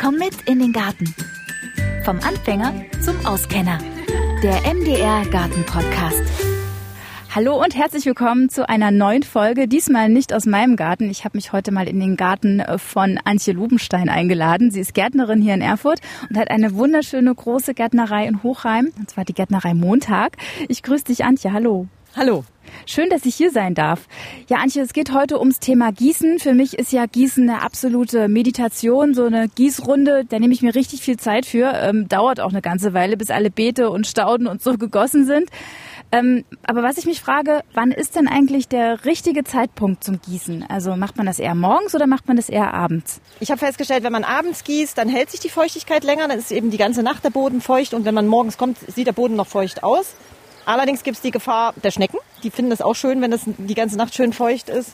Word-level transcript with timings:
Komm 0.00 0.14
mit 0.14 0.42
in 0.46 0.60
den 0.60 0.72
Garten. 0.72 1.12
Vom 2.04 2.20
Anfänger 2.20 2.72
zum 3.02 3.26
Auskenner. 3.26 3.78
Der 4.44 4.60
MDR 4.72 5.26
Garten 5.26 5.64
Podcast. 5.66 6.22
Hallo 7.34 7.60
und 7.60 7.74
herzlich 7.76 8.06
willkommen 8.06 8.48
zu 8.48 8.68
einer 8.68 8.92
neuen 8.92 9.24
Folge. 9.24 9.66
Diesmal 9.66 10.08
nicht 10.08 10.32
aus 10.32 10.46
meinem 10.46 10.76
Garten. 10.76 11.10
Ich 11.10 11.24
habe 11.24 11.36
mich 11.36 11.52
heute 11.52 11.72
mal 11.72 11.88
in 11.88 11.98
den 11.98 12.16
Garten 12.16 12.62
von 12.76 13.18
Antje 13.24 13.54
Lubenstein 13.54 14.08
eingeladen. 14.08 14.70
Sie 14.70 14.78
ist 14.78 14.94
Gärtnerin 14.94 15.42
hier 15.42 15.54
in 15.54 15.62
Erfurt 15.62 15.98
und 16.30 16.38
hat 16.38 16.52
eine 16.52 16.76
wunderschöne 16.76 17.34
große 17.34 17.74
Gärtnerei 17.74 18.24
in 18.26 18.44
Hochheim. 18.44 18.92
Und 18.96 19.10
zwar 19.10 19.24
die 19.24 19.34
Gärtnerei 19.34 19.74
Montag. 19.74 20.36
Ich 20.68 20.84
grüße 20.84 21.06
dich, 21.06 21.24
Antje. 21.24 21.52
Hallo. 21.52 21.88
Hallo. 22.14 22.44
Schön, 22.86 23.10
dass 23.10 23.26
ich 23.26 23.34
hier 23.34 23.50
sein 23.50 23.74
darf. 23.74 24.06
Ja, 24.48 24.58
Antje, 24.58 24.82
es 24.82 24.92
geht 24.92 25.12
heute 25.12 25.38
ums 25.38 25.60
Thema 25.60 25.92
Gießen. 25.92 26.38
Für 26.38 26.54
mich 26.54 26.78
ist 26.78 26.92
ja 26.92 27.06
Gießen 27.06 27.48
eine 27.48 27.62
absolute 27.62 28.28
Meditation, 28.28 29.14
so 29.14 29.24
eine 29.24 29.48
Gießrunde. 29.48 30.24
Da 30.28 30.38
nehme 30.38 30.54
ich 30.54 30.62
mir 30.62 30.74
richtig 30.74 31.02
viel 31.02 31.16
Zeit 31.16 31.46
für. 31.46 31.72
Ähm, 31.74 32.08
dauert 32.08 32.40
auch 32.40 32.50
eine 32.50 32.62
ganze 32.62 32.94
Weile, 32.94 33.16
bis 33.16 33.30
alle 33.30 33.50
Beete 33.50 33.90
und 33.90 34.06
Stauden 34.06 34.46
und 34.46 34.62
so 34.62 34.76
gegossen 34.76 35.26
sind. 35.26 35.50
Ähm, 36.10 36.44
aber 36.62 36.82
was 36.82 36.96
ich 36.96 37.04
mich 37.04 37.20
frage, 37.20 37.60
wann 37.74 37.90
ist 37.90 38.16
denn 38.16 38.28
eigentlich 38.28 38.66
der 38.66 39.04
richtige 39.04 39.44
Zeitpunkt 39.44 40.02
zum 40.02 40.20
Gießen? 40.20 40.64
Also 40.68 40.96
macht 40.96 41.18
man 41.18 41.26
das 41.26 41.38
eher 41.38 41.54
morgens 41.54 41.94
oder 41.94 42.06
macht 42.06 42.28
man 42.28 42.36
das 42.36 42.48
eher 42.48 42.72
abends? 42.72 43.20
Ich 43.40 43.50
habe 43.50 43.58
festgestellt, 43.58 44.04
wenn 44.04 44.12
man 44.12 44.24
abends 44.24 44.64
gießt, 44.64 44.96
dann 44.96 45.08
hält 45.08 45.30
sich 45.30 45.40
die 45.40 45.50
Feuchtigkeit 45.50 46.04
länger, 46.04 46.28
dann 46.28 46.38
ist 46.38 46.50
eben 46.50 46.70
die 46.70 46.78
ganze 46.78 47.02
Nacht 47.02 47.24
der 47.24 47.30
Boden 47.30 47.60
feucht 47.60 47.92
und 47.92 48.06
wenn 48.06 48.14
man 48.14 48.26
morgens 48.26 48.56
kommt, 48.56 48.78
sieht 48.78 49.06
der 49.06 49.12
Boden 49.12 49.36
noch 49.36 49.46
feucht 49.46 49.84
aus. 49.84 50.14
Allerdings 50.68 51.02
gibt 51.02 51.16
es 51.16 51.22
die 51.22 51.30
Gefahr 51.30 51.72
der 51.82 51.90
Schnecken. 51.90 52.18
Die 52.42 52.50
finden 52.50 52.72
es 52.72 52.82
auch 52.82 52.94
schön, 52.94 53.22
wenn 53.22 53.32
es 53.32 53.40
die 53.46 53.74
ganze 53.74 53.96
Nacht 53.96 54.14
schön 54.14 54.34
feucht 54.34 54.68
ist. 54.68 54.92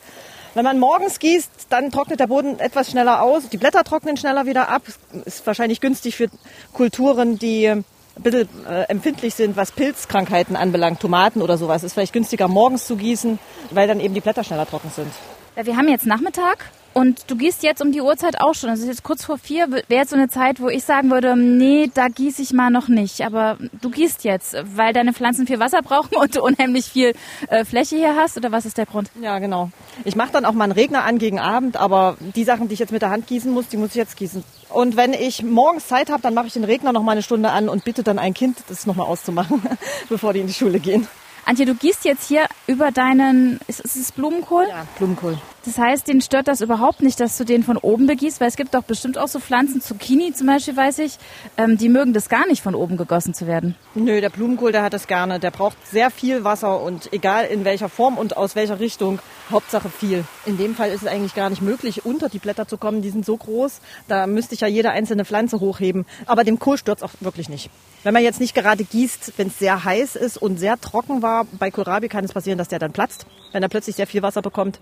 Wenn 0.54 0.62
man 0.62 0.78
morgens 0.78 1.18
gießt, 1.18 1.66
dann 1.68 1.90
trocknet 1.90 2.20
der 2.20 2.28
Boden 2.28 2.60
etwas 2.60 2.92
schneller 2.92 3.20
aus. 3.20 3.48
Die 3.48 3.56
Blätter 3.56 3.82
trocknen 3.82 4.16
schneller 4.16 4.46
wieder 4.46 4.68
ab. 4.68 4.82
Ist 5.24 5.44
wahrscheinlich 5.44 5.80
günstig 5.80 6.14
für 6.14 6.28
Kulturen, 6.72 7.40
die 7.40 7.66
ein 7.66 7.84
bisschen 8.22 8.48
äh, 8.68 8.82
empfindlich 8.82 9.34
sind, 9.34 9.56
was 9.56 9.72
Pilzkrankheiten 9.72 10.54
anbelangt, 10.54 11.00
Tomaten 11.00 11.42
oder 11.42 11.58
sowas. 11.58 11.82
Ist 11.82 11.94
vielleicht 11.94 12.12
günstiger 12.12 12.46
morgens 12.46 12.86
zu 12.86 12.94
gießen, 12.94 13.40
weil 13.72 13.88
dann 13.88 13.98
eben 13.98 14.14
die 14.14 14.20
Blätter 14.20 14.44
schneller 14.44 14.66
trocken 14.66 14.92
sind. 14.94 15.10
Wir 15.56 15.76
haben 15.76 15.88
jetzt 15.88 16.06
Nachmittag 16.06 16.70
und 16.94 17.28
du 17.28 17.36
gießt 17.36 17.64
jetzt 17.64 17.82
um 17.82 17.90
die 17.90 18.00
Uhrzeit 18.00 18.40
auch 18.40 18.54
schon. 18.54 18.70
Also 18.70 18.86
jetzt 18.86 19.02
kurz 19.02 19.24
vor 19.24 19.36
vier 19.36 19.70
wäre 19.70 19.84
jetzt 19.88 20.10
so 20.10 20.16
eine 20.16 20.28
Zeit, 20.28 20.60
wo 20.60 20.68
ich 20.68 20.84
sagen 20.84 21.10
würde, 21.10 21.36
nee, 21.36 21.90
da 21.92 22.08
gieße 22.08 22.40
ich 22.40 22.52
mal 22.52 22.70
noch 22.70 22.86
nicht. 22.86 23.22
Aber 23.26 23.58
du 23.82 23.90
gießt 23.90 24.22
jetzt, 24.22 24.56
weil 24.76 24.92
deine 24.92 25.12
Pflanzen 25.12 25.46
viel 25.46 25.58
Wasser 25.58 25.82
brauchen 25.82 26.16
und 26.16 26.36
du 26.36 26.42
unheimlich 26.42 26.86
viel 26.86 27.14
äh, 27.48 27.64
Fläche 27.64 27.96
hier 27.96 28.14
hast. 28.16 28.36
Oder 28.36 28.52
was 28.52 28.64
ist 28.64 28.78
der 28.78 28.86
Grund? 28.86 29.10
Ja, 29.20 29.40
genau. 29.40 29.70
Ich 30.04 30.14
mache 30.14 30.30
dann 30.32 30.44
auch 30.44 30.52
mal 30.52 30.64
einen 30.64 30.72
Regner 30.72 31.04
an 31.04 31.18
gegen 31.18 31.40
Abend, 31.40 31.76
aber 31.76 32.16
die 32.20 32.44
Sachen, 32.44 32.68
die 32.68 32.74
ich 32.74 32.80
jetzt 32.80 32.92
mit 32.92 33.02
der 33.02 33.10
Hand 33.10 33.26
gießen 33.26 33.52
muss, 33.52 33.66
die 33.68 33.76
muss 33.76 33.90
ich 33.90 33.96
jetzt 33.96 34.16
gießen. 34.16 34.44
Und 34.68 34.96
wenn 34.96 35.12
ich 35.12 35.42
morgens 35.42 35.88
Zeit 35.88 36.10
habe, 36.10 36.22
dann 36.22 36.34
mache 36.34 36.46
ich 36.46 36.52
den 36.52 36.64
Regner 36.64 36.92
noch 36.92 37.02
mal 37.02 37.12
eine 37.12 37.22
Stunde 37.22 37.50
an 37.50 37.68
und 37.68 37.84
bitte 37.84 38.04
dann 38.04 38.20
ein 38.20 38.34
Kind, 38.34 38.58
das 38.68 38.86
noch 38.86 38.94
mal 38.94 39.04
auszumachen, 39.04 39.62
bevor 40.08 40.32
die 40.32 40.40
in 40.40 40.46
die 40.46 40.54
Schule 40.54 40.78
gehen. 40.78 41.08
Antje, 41.44 41.66
du 41.66 41.74
gießt 41.74 42.04
jetzt 42.04 42.28
hier 42.28 42.46
über 42.66 42.92
deinen, 42.92 43.60
ist, 43.66 43.80
ist 43.80 43.96
es 43.96 44.12
Blumenkohl? 44.12 44.66
Ja, 44.68 44.86
Blumenkohl. 44.96 45.38
Das 45.64 45.78
heißt, 45.78 46.06
den 46.08 46.20
stört 46.20 46.46
das 46.46 46.60
überhaupt 46.60 47.00
nicht, 47.00 47.18
dass 47.20 47.38
du 47.38 47.44
den 47.44 47.62
von 47.62 47.78
oben 47.78 48.06
begießt, 48.06 48.38
weil 48.38 48.48
es 48.48 48.56
gibt 48.56 48.74
doch 48.74 48.82
bestimmt 48.82 49.16
auch 49.16 49.28
so 49.28 49.40
Pflanzen, 49.40 49.80
Zucchini 49.80 50.34
zum 50.34 50.46
Beispiel, 50.46 50.76
weiß 50.76 50.98
ich, 50.98 51.16
ähm, 51.56 51.78
die 51.78 51.88
mögen 51.88 52.12
das 52.12 52.28
gar 52.28 52.46
nicht 52.46 52.62
von 52.62 52.74
oben 52.74 52.98
gegossen 52.98 53.32
zu 53.32 53.46
werden. 53.46 53.74
Nö, 53.94 54.20
der 54.20 54.28
Blumenkohl, 54.28 54.72
der 54.72 54.82
hat 54.82 54.92
das 54.92 55.06
gerne. 55.06 55.40
Der 55.40 55.50
braucht 55.50 55.78
sehr 55.90 56.10
viel 56.10 56.44
Wasser 56.44 56.82
und 56.82 57.10
egal 57.14 57.46
in 57.46 57.64
welcher 57.64 57.88
Form 57.88 58.18
und 58.18 58.36
aus 58.36 58.56
welcher 58.56 58.78
Richtung, 58.78 59.20
Hauptsache 59.50 59.88
viel. 59.88 60.24
In 60.44 60.58
dem 60.58 60.74
Fall 60.74 60.90
ist 60.90 61.02
es 61.02 61.08
eigentlich 61.08 61.34
gar 61.34 61.48
nicht 61.48 61.62
möglich, 61.62 62.04
unter 62.04 62.28
die 62.28 62.38
Blätter 62.38 62.68
zu 62.68 62.76
kommen. 62.76 63.00
Die 63.00 63.10
sind 63.10 63.24
so 63.24 63.36
groß, 63.36 63.80
da 64.06 64.26
müsste 64.26 64.54
ich 64.54 64.60
ja 64.60 64.68
jede 64.68 64.90
einzelne 64.90 65.24
Pflanze 65.24 65.60
hochheben. 65.60 66.04
Aber 66.26 66.44
dem 66.44 66.58
Kohl 66.58 66.76
stört 66.76 66.98
es 66.98 67.04
auch 67.04 67.12
wirklich 67.20 67.48
nicht. 67.48 67.70
Wenn 68.02 68.12
man 68.12 68.22
jetzt 68.22 68.40
nicht 68.40 68.54
gerade 68.54 68.84
gießt, 68.84 69.32
wenn 69.38 69.48
es 69.48 69.58
sehr 69.58 69.82
heiß 69.82 70.16
ist 70.16 70.36
und 70.36 70.58
sehr 70.58 70.78
trocken 70.78 71.22
war, 71.22 71.46
bei 71.58 71.70
Kohlrabi 71.70 72.08
kann 72.08 72.26
es 72.26 72.34
passieren, 72.34 72.58
dass 72.58 72.68
der 72.68 72.78
dann 72.78 72.92
platzt, 72.92 73.24
wenn 73.52 73.62
er 73.62 73.70
plötzlich 73.70 73.96
sehr 73.96 74.06
viel 74.06 74.20
Wasser 74.20 74.42
bekommt. 74.42 74.78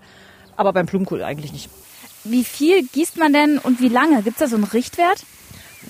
Aber 0.55 0.73
beim 0.73 0.85
Blumenkohl 0.85 1.23
eigentlich 1.23 1.53
nicht. 1.53 1.69
Wie 2.23 2.43
viel 2.43 2.83
gießt 2.87 3.17
man 3.17 3.33
denn 3.33 3.57
und 3.57 3.81
wie 3.81 3.89
lange? 3.89 4.23
Gibt 4.23 4.37
es 4.37 4.39
da 4.39 4.47
so 4.47 4.55
einen 4.55 4.65
Richtwert? 4.65 5.23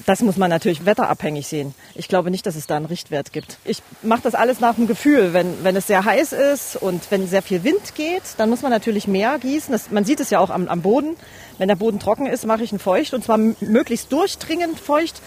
Das 0.06 0.22
muss 0.22 0.38
man 0.38 0.50
natürlich 0.50 0.86
wetterabhängig 0.86 1.48
sehen. 1.48 1.76
Ich 1.96 2.08
glaube 2.08 2.32
nicht, 2.32 2.46
dass 2.46 2.56
es 2.56 2.66
da 2.66 2.76
einen 2.76 2.86
Richtwert 2.86 3.32
gibt. 3.32 3.60
Ich 3.64 3.84
mache 4.02 4.22
das 4.24 4.34
alles 4.34 4.60
nach 4.60 4.76
dem 4.76 4.88
Gefühl. 4.88 5.34
Wenn, 5.34 5.64
wenn 5.64 5.76
es 5.76 5.88
sehr 5.88 6.04
heiß 6.04 6.34
ist 6.34 6.76
und 6.76 7.04
wenn 7.12 7.28
sehr 7.28 7.44
viel 7.44 7.64
Wind 7.64 7.94
geht, 7.96 8.24
dann 8.38 8.50
muss 8.50 8.64
man 8.64 8.72
natürlich 8.72 9.08
mehr 9.08 9.38
gießen. 9.38 9.72
Das, 9.72 9.92
man 9.92 10.04
sieht 10.04 10.20
es 10.20 10.32
ja 10.32 10.40
auch 10.40 10.50
am, 10.50 10.68
am 10.68 10.82
Boden. 10.82 11.16
Wenn 11.60 11.68
der 11.68 11.76
Boden 11.76 12.00
trocken 12.00 12.26
ist, 12.26 12.46
mache 12.46 12.64
ich 12.64 12.72
ihn 12.72 12.80
feucht 12.80 13.14
und 13.14 13.24
zwar 13.24 13.38
möglichst 13.38 14.12
durchdringend 14.12 14.80
feucht, 14.80 15.22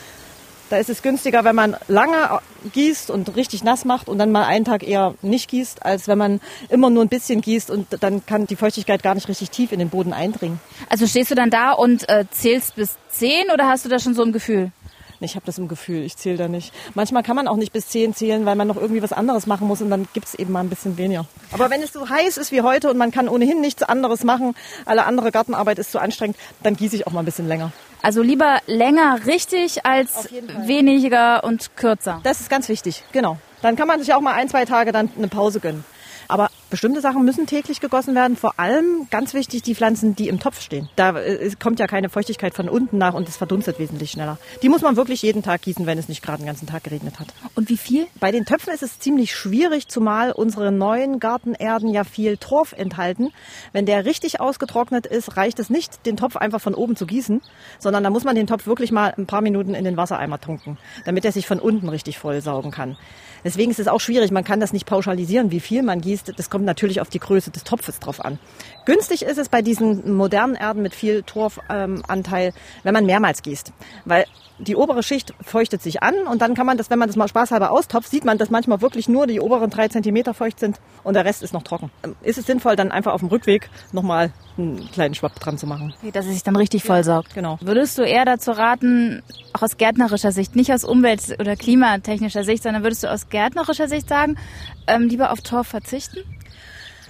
da 0.70 0.78
ist 0.78 0.90
es 0.90 1.02
günstiger, 1.02 1.44
wenn 1.44 1.54
man 1.54 1.76
lange 1.88 2.40
gießt 2.72 3.10
und 3.10 3.36
richtig 3.36 3.62
nass 3.62 3.84
macht 3.84 4.08
und 4.08 4.18
dann 4.18 4.32
mal 4.32 4.44
einen 4.44 4.64
Tag 4.64 4.82
eher 4.82 5.14
nicht 5.22 5.48
gießt, 5.48 5.84
als 5.84 6.08
wenn 6.08 6.18
man 6.18 6.40
immer 6.68 6.90
nur 6.90 7.04
ein 7.04 7.08
bisschen 7.08 7.40
gießt 7.40 7.70
und 7.70 7.86
dann 8.00 8.26
kann 8.26 8.46
die 8.46 8.56
Feuchtigkeit 8.56 9.02
gar 9.02 9.14
nicht 9.14 9.28
richtig 9.28 9.50
tief 9.50 9.72
in 9.72 9.78
den 9.78 9.90
Boden 9.90 10.12
eindringen. 10.12 10.60
Also 10.88 11.06
stehst 11.06 11.30
du 11.30 11.34
dann 11.34 11.50
da 11.50 11.72
und 11.72 12.08
äh, 12.08 12.24
zählst 12.30 12.76
bis 12.76 12.96
zehn 13.10 13.50
oder 13.52 13.68
hast 13.68 13.84
du 13.84 13.88
da 13.88 13.98
schon 13.98 14.14
so 14.14 14.22
ein 14.22 14.32
Gefühl? 14.32 14.72
Ich 15.20 15.34
habe 15.34 15.46
das 15.46 15.56
im 15.56 15.66
Gefühl, 15.66 16.02
ich 16.02 16.16
zähle 16.16 16.36
da 16.36 16.48
nicht. 16.48 16.72
Manchmal 16.94 17.22
kann 17.22 17.36
man 17.36 17.48
auch 17.48 17.56
nicht 17.56 17.72
bis 17.72 17.88
zehn 17.88 18.14
zählen, 18.14 18.44
weil 18.44 18.54
man 18.54 18.68
noch 18.68 18.76
irgendwie 18.76 19.02
was 19.02 19.12
anderes 19.12 19.46
machen 19.46 19.66
muss 19.66 19.80
und 19.80 19.88
dann 19.88 20.06
gibt 20.12 20.26
es 20.26 20.34
eben 20.34 20.52
mal 20.52 20.60
ein 20.60 20.68
bisschen 20.68 20.98
weniger. 20.98 21.24
Aber 21.52 21.70
wenn 21.70 21.82
es 21.82 21.92
so 21.92 22.08
heiß 22.08 22.36
ist 22.36 22.52
wie 22.52 22.60
heute 22.60 22.90
und 22.90 22.98
man 22.98 23.12
kann 23.12 23.28
ohnehin 23.28 23.60
nichts 23.60 23.82
anderes 23.82 24.24
machen, 24.24 24.54
alle 24.84 25.06
andere 25.06 25.32
Gartenarbeit 25.32 25.78
ist 25.78 25.92
zu 25.92 26.00
anstrengend, 26.00 26.36
dann 26.62 26.76
gieße 26.76 26.96
ich 26.96 27.06
auch 27.06 27.12
mal 27.12 27.20
ein 27.20 27.24
bisschen 27.24 27.48
länger. 27.48 27.72
Also 28.06 28.22
lieber 28.22 28.58
länger 28.68 29.26
richtig 29.26 29.84
als 29.84 30.28
weniger 30.64 31.42
und 31.42 31.74
kürzer. 31.74 32.20
Das 32.22 32.38
ist 32.38 32.48
ganz 32.48 32.68
wichtig, 32.68 33.02
genau. 33.10 33.36
Dann 33.62 33.74
kann 33.74 33.88
man 33.88 33.98
sich 33.98 34.14
auch 34.14 34.20
mal 34.20 34.34
ein, 34.34 34.48
zwei 34.48 34.64
Tage 34.64 34.92
dann 34.92 35.10
eine 35.16 35.26
Pause 35.26 35.58
gönnen. 35.58 35.84
Aber 36.28 36.48
bestimmte 36.70 37.00
Sachen 37.00 37.24
müssen 37.24 37.46
täglich 37.46 37.80
gegossen 37.80 38.14
werden. 38.14 38.36
Vor 38.36 38.58
allem 38.58 39.06
ganz 39.10 39.34
wichtig 39.34 39.62
die 39.62 39.74
Pflanzen, 39.74 40.16
die 40.16 40.28
im 40.28 40.40
Topf 40.40 40.60
stehen. 40.60 40.88
Da 40.96 41.16
äh, 41.18 41.50
kommt 41.58 41.78
ja 41.78 41.86
keine 41.86 42.08
Feuchtigkeit 42.08 42.54
von 42.54 42.68
unten 42.68 42.98
nach 42.98 43.14
und 43.14 43.28
es 43.28 43.36
verdunstet 43.36 43.78
wesentlich 43.78 44.10
schneller. 44.10 44.38
Die 44.62 44.68
muss 44.68 44.82
man 44.82 44.96
wirklich 44.96 45.22
jeden 45.22 45.42
Tag 45.42 45.62
gießen, 45.62 45.86
wenn 45.86 45.98
es 45.98 46.08
nicht 46.08 46.22
gerade 46.22 46.38
den 46.38 46.46
ganzen 46.46 46.66
Tag 46.66 46.84
geregnet 46.84 47.20
hat. 47.20 47.28
Und 47.54 47.68
wie 47.68 47.76
viel? 47.76 48.06
Bei 48.20 48.32
den 48.32 48.44
Töpfen 48.44 48.72
ist 48.72 48.82
es 48.82 48.98
ziemlich 48.98 49.34
schwierig, 49.34 49.88
zumal 49.88 50.32
unsere 50.32 50.72
neuen 50.72 51.20
Gartenerden 51.20 51.88
ja 51.88 52.04
viel 52.04 52.36
Torf 52.36 52.72
enthalten. 52.72 53.32
Wenn 53.72 53.86
der 53.86 54.04
richtig 54.04 54.40
ausgetrocknet 54.40 55.06
ist, 55.06 55.36
reicht 55.36 55.58
es 55.58 55.70
nicht, 55.70 56.04
den 56.06 56.16
Topf 56.16 56.36
einfach 56.36 56.60
von 56.60 56.74
oben 56.74 56.96
zu 56.96 57.06
gießen, 57.06 57.42
sondern 57.78 58.04
da 58.04 58.10
muss 58.10 58.24
man 58.24 58.34
den 58.34 58.46
Topf 58.46 58.66
wirklich 58.66 58.92
mal 58.92 59.14
ein 59.16 59.26
paar 59.26 59.40
Minuten 59.40 59.74
in 59.74 59.84
den 59.84 59.96
Wassereimer 59.96 60.40
tunken, 60.40 60.78
damit 61.04 61.24
er 61.24 61.32
sich 61.32 61.46
von 61.46 61.58
unten 61.58 61.88
richtig 61.88 62.18
vollsaugen 62.18 62.70
kann. 62.70 62.96
Deswegen 63.44 63.70
ist 63.70 63.78
es 63.78 63.86
auch 63.86 64.00
schwierig. 64.00 64.32
Man 64.32 64.42
kann 64.42 64.58
das 64.58 64.72
nicht 64.72 64.86
pauschalisieren, 64.86 65.52
wie 65.52 65.60
viel 65.60 65.84
man 65.84 66.00
gießt. 66.00 66.32
Das 66.36 66.50
kommt 66.56 66.64
natürlich 66.64 67.02
auf 67.02 67.10
die 67.10 67.18
Größe 67.18 67.50
des 67.50 67.64
Topfes 67.64 68.00
drauf 68.00 68.24
an. 68.24 68.38
Günstig 68.86 69.20
ist 69.20 69.36
es 69.36 69.50
bei 69.50 69.60
diesen 69.60 70.16
modernen 70.16 70.54
Erden 70.54 70.80
mit 70.80 70.94
viel 70.94 71.22
Torfanteil, 71.22 72.54
wenn 72.82 72.94
man 72.94 73.04
mehrmals 73.04 73.42
gießt. 73.42 73.74
Weil 74.06 74.24
die 74.58 74.74
obere 74.74 75.02
Schicht 75.02 75.34
feuchtet 75.42 75.82
sich 75.82 76.02
an 76.02 76.14
und 76.26 76.40
dann 76.40 76.54
kann 76.54 76.64
man 76.64 76.78
das, 76.78 76.88
wenn 76.88 76.98
man 76.98 77.08
das 77.08 77.16
mal 77.16 77.28
spaßhalber 77.28 77.70
austopft, 77.70 78.08
sieht 78.08 78.24
man, 78.24 78.38
dass 78.38 78.48
manchmal 78.48 78.80
wirklich 78.80 79.06
nur 79.06 79.26
die 79.26 79.38
oberen 79.38 79.68
drei 79.68 79.88
Zentimeter 79.88 80.32
feucht 80.32 80.58
sind 80.58 80.80
und 81.04 81.12
der 81.12 81.26
Rest 81.26 81.42
ist 81.42 81.52
noch 81.52 81.62
trocken. 81.62 81.90
Ist 82.22 82.38
es 82.38 82.46
sinnvoll, 82.46 82.74
dann 82.74 82.90
einfach 82.90 83.12
auf 83.12 83.20
dem 83.20 83.28
Rückweg 83.28 83.68
nochmal 83.92 84.32
einen 84.56 84.90
kleinen 84.92 85.14
Schwapp 85.14 85.38
dran 85.38 85.58
zu 85.58 85.66
machen. 85.66 85.92
Dass 86.14 86.24
es 86.24 86.32
sich 86.32 86.42
dann 86.42 86.56
richtig 86.56 86.84
vollsaugt. 86.84 87.34
Genau. 87.34 87.58
Würdest 87.60 87.98
du 87.98 88.02
eher 88.02 88.24
dazu 88.24 88.52
raten, 88.52 89.22
auch 89.52 89.60
aus 89.60 89.76
gärtnerischer 89.76 90.32
Sicht, 90.32 90.56
nicht 90.56 90.72
aus 90.72 90.84
umwelt- 90.84 91.38
oder 91.38 91.54
klimatechnischer 91.54 92.44
Sicht, 92.44 92.62
sondern 92.62 92.82
würdest 92.82 93.04
du 93.04 93.10
aus 93.10 93.28
gärtnerischer 93.28 93.88
Sicht 93.88 94.08
sagen, 94.08 94.38
ähm, 94.86 95.02
lieber 95.08 95.32
auf 95.32 95.42
Torf 95.42 95.66
verzichten? 95.66 96.20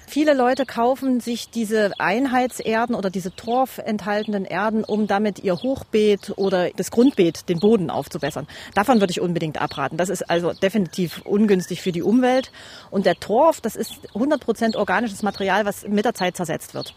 Viele 0.09 0.34
Leute 0.34 0.67
kaufen 0.67 1.21
sich 1.21 1.50
diese 1.50 1.91
Einheitserden 1.99 2.94
oder 2.94 3.11
diese 3.11 3.34
Torf 3.34 3.78
enthaltenen 3.78 4.44
Erden, 4.44 4.84
um 4.84 5.09
damit 5.09 5.41
ihr 5.41 5.56
Hochbeet 5.56 6.33
oder 6.37 6.71
das 6.71 6.91
Grundbeet, 6.92 7.48
den 7.48 7.59
Boden 7.59 7.91
aufzubessern. 7.91 8.47
Davon 8.75 9.01
würde 9.01 9.10
ich 9.10 9.21
unbedingt 9.21 9.60
abraten. 9.60 9.97
Das 9.97 10.09
ist 10.09 10.30
also 10.30 10.53
definitiv 10.53 11.22
ungünstig 11.25 11.83
für 11.83 11.92
die 11.92 12.03
Umwelt. 12.03 12.53
Und 12.91 13.04
der 13.04 13.16
Torf, 13.16 13.60
das 13.60 13.75
ist 13.75 13.95
100% 14.15 14.77
organisches 14.77 15.22
Material, 15.22 15.66
was 15.66 15.86
mit 15.86 16.04
der 16.04 16.15
Zeit 16.15 16.36
zersetzt 16.36 16.75
wird. 16.75 16.95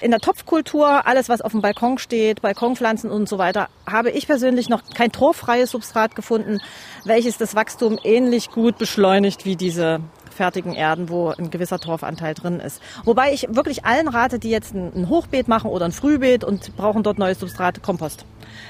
In 0.00 0.10
der 0.10 0.20
Topfkultur, 0.20 1.06
alles 1.06 1.28
was 1.28 1.40
auf 1.40 1.52
dem 1.52 1.62
Balkon 1.62 1.98
steht, 1.98 2.42
Balkonpflanzen 2.42 3.10
und 3.10 3.28
so 3.28 3.38
weiter, 3.38 3.68
habe 3.86 4.10
ich 4.10 4.26
persönlich 4.26 4.68
noch 4.68 4.82
kein 4.94 5.10
torffreies 5.10 5.70
Substrat 5.70 6.14
gefunden, 6.14 6.58
welches 7.04 7.38
das 7.38 7.54
Wachstum 7.54 7.98
ähnlich 8.02 8.50
gut 8.50 8.76
beschleunigt 8.76 9.46
wie 9.46 9.56
diese 9.56 10.00
fertigen 10.36 10.72
Erden, 10.72 11.08
wo 11.08 11.30
ein 11.30 11.50
gewisser 11.50 11.80
Torfanteil 11.80 12.34
drin 12.34 12.60
ist. 12.60 12.80
Wobei 13.04 13.32
ich 13.32 13.48
wirklich 13.50 13.84
allen 13.84 14.08
rate, 14.08 14.38
die 14.38 14.50
jetzt 14.50 14.74
ein 14.74 15.08
Hochbeet 15.08 15.48
machen 15.48 15.70
oder 15.70 15.84
ein 15.86 15.92
Frühbeet 15.92 16.44
und 16.44 16.76
brauchen 16.76 17.02
dort 17.02 17.18
neues 17.18 17.40
Substrat, 17.40 17.82
Kompost. 17.82 18.24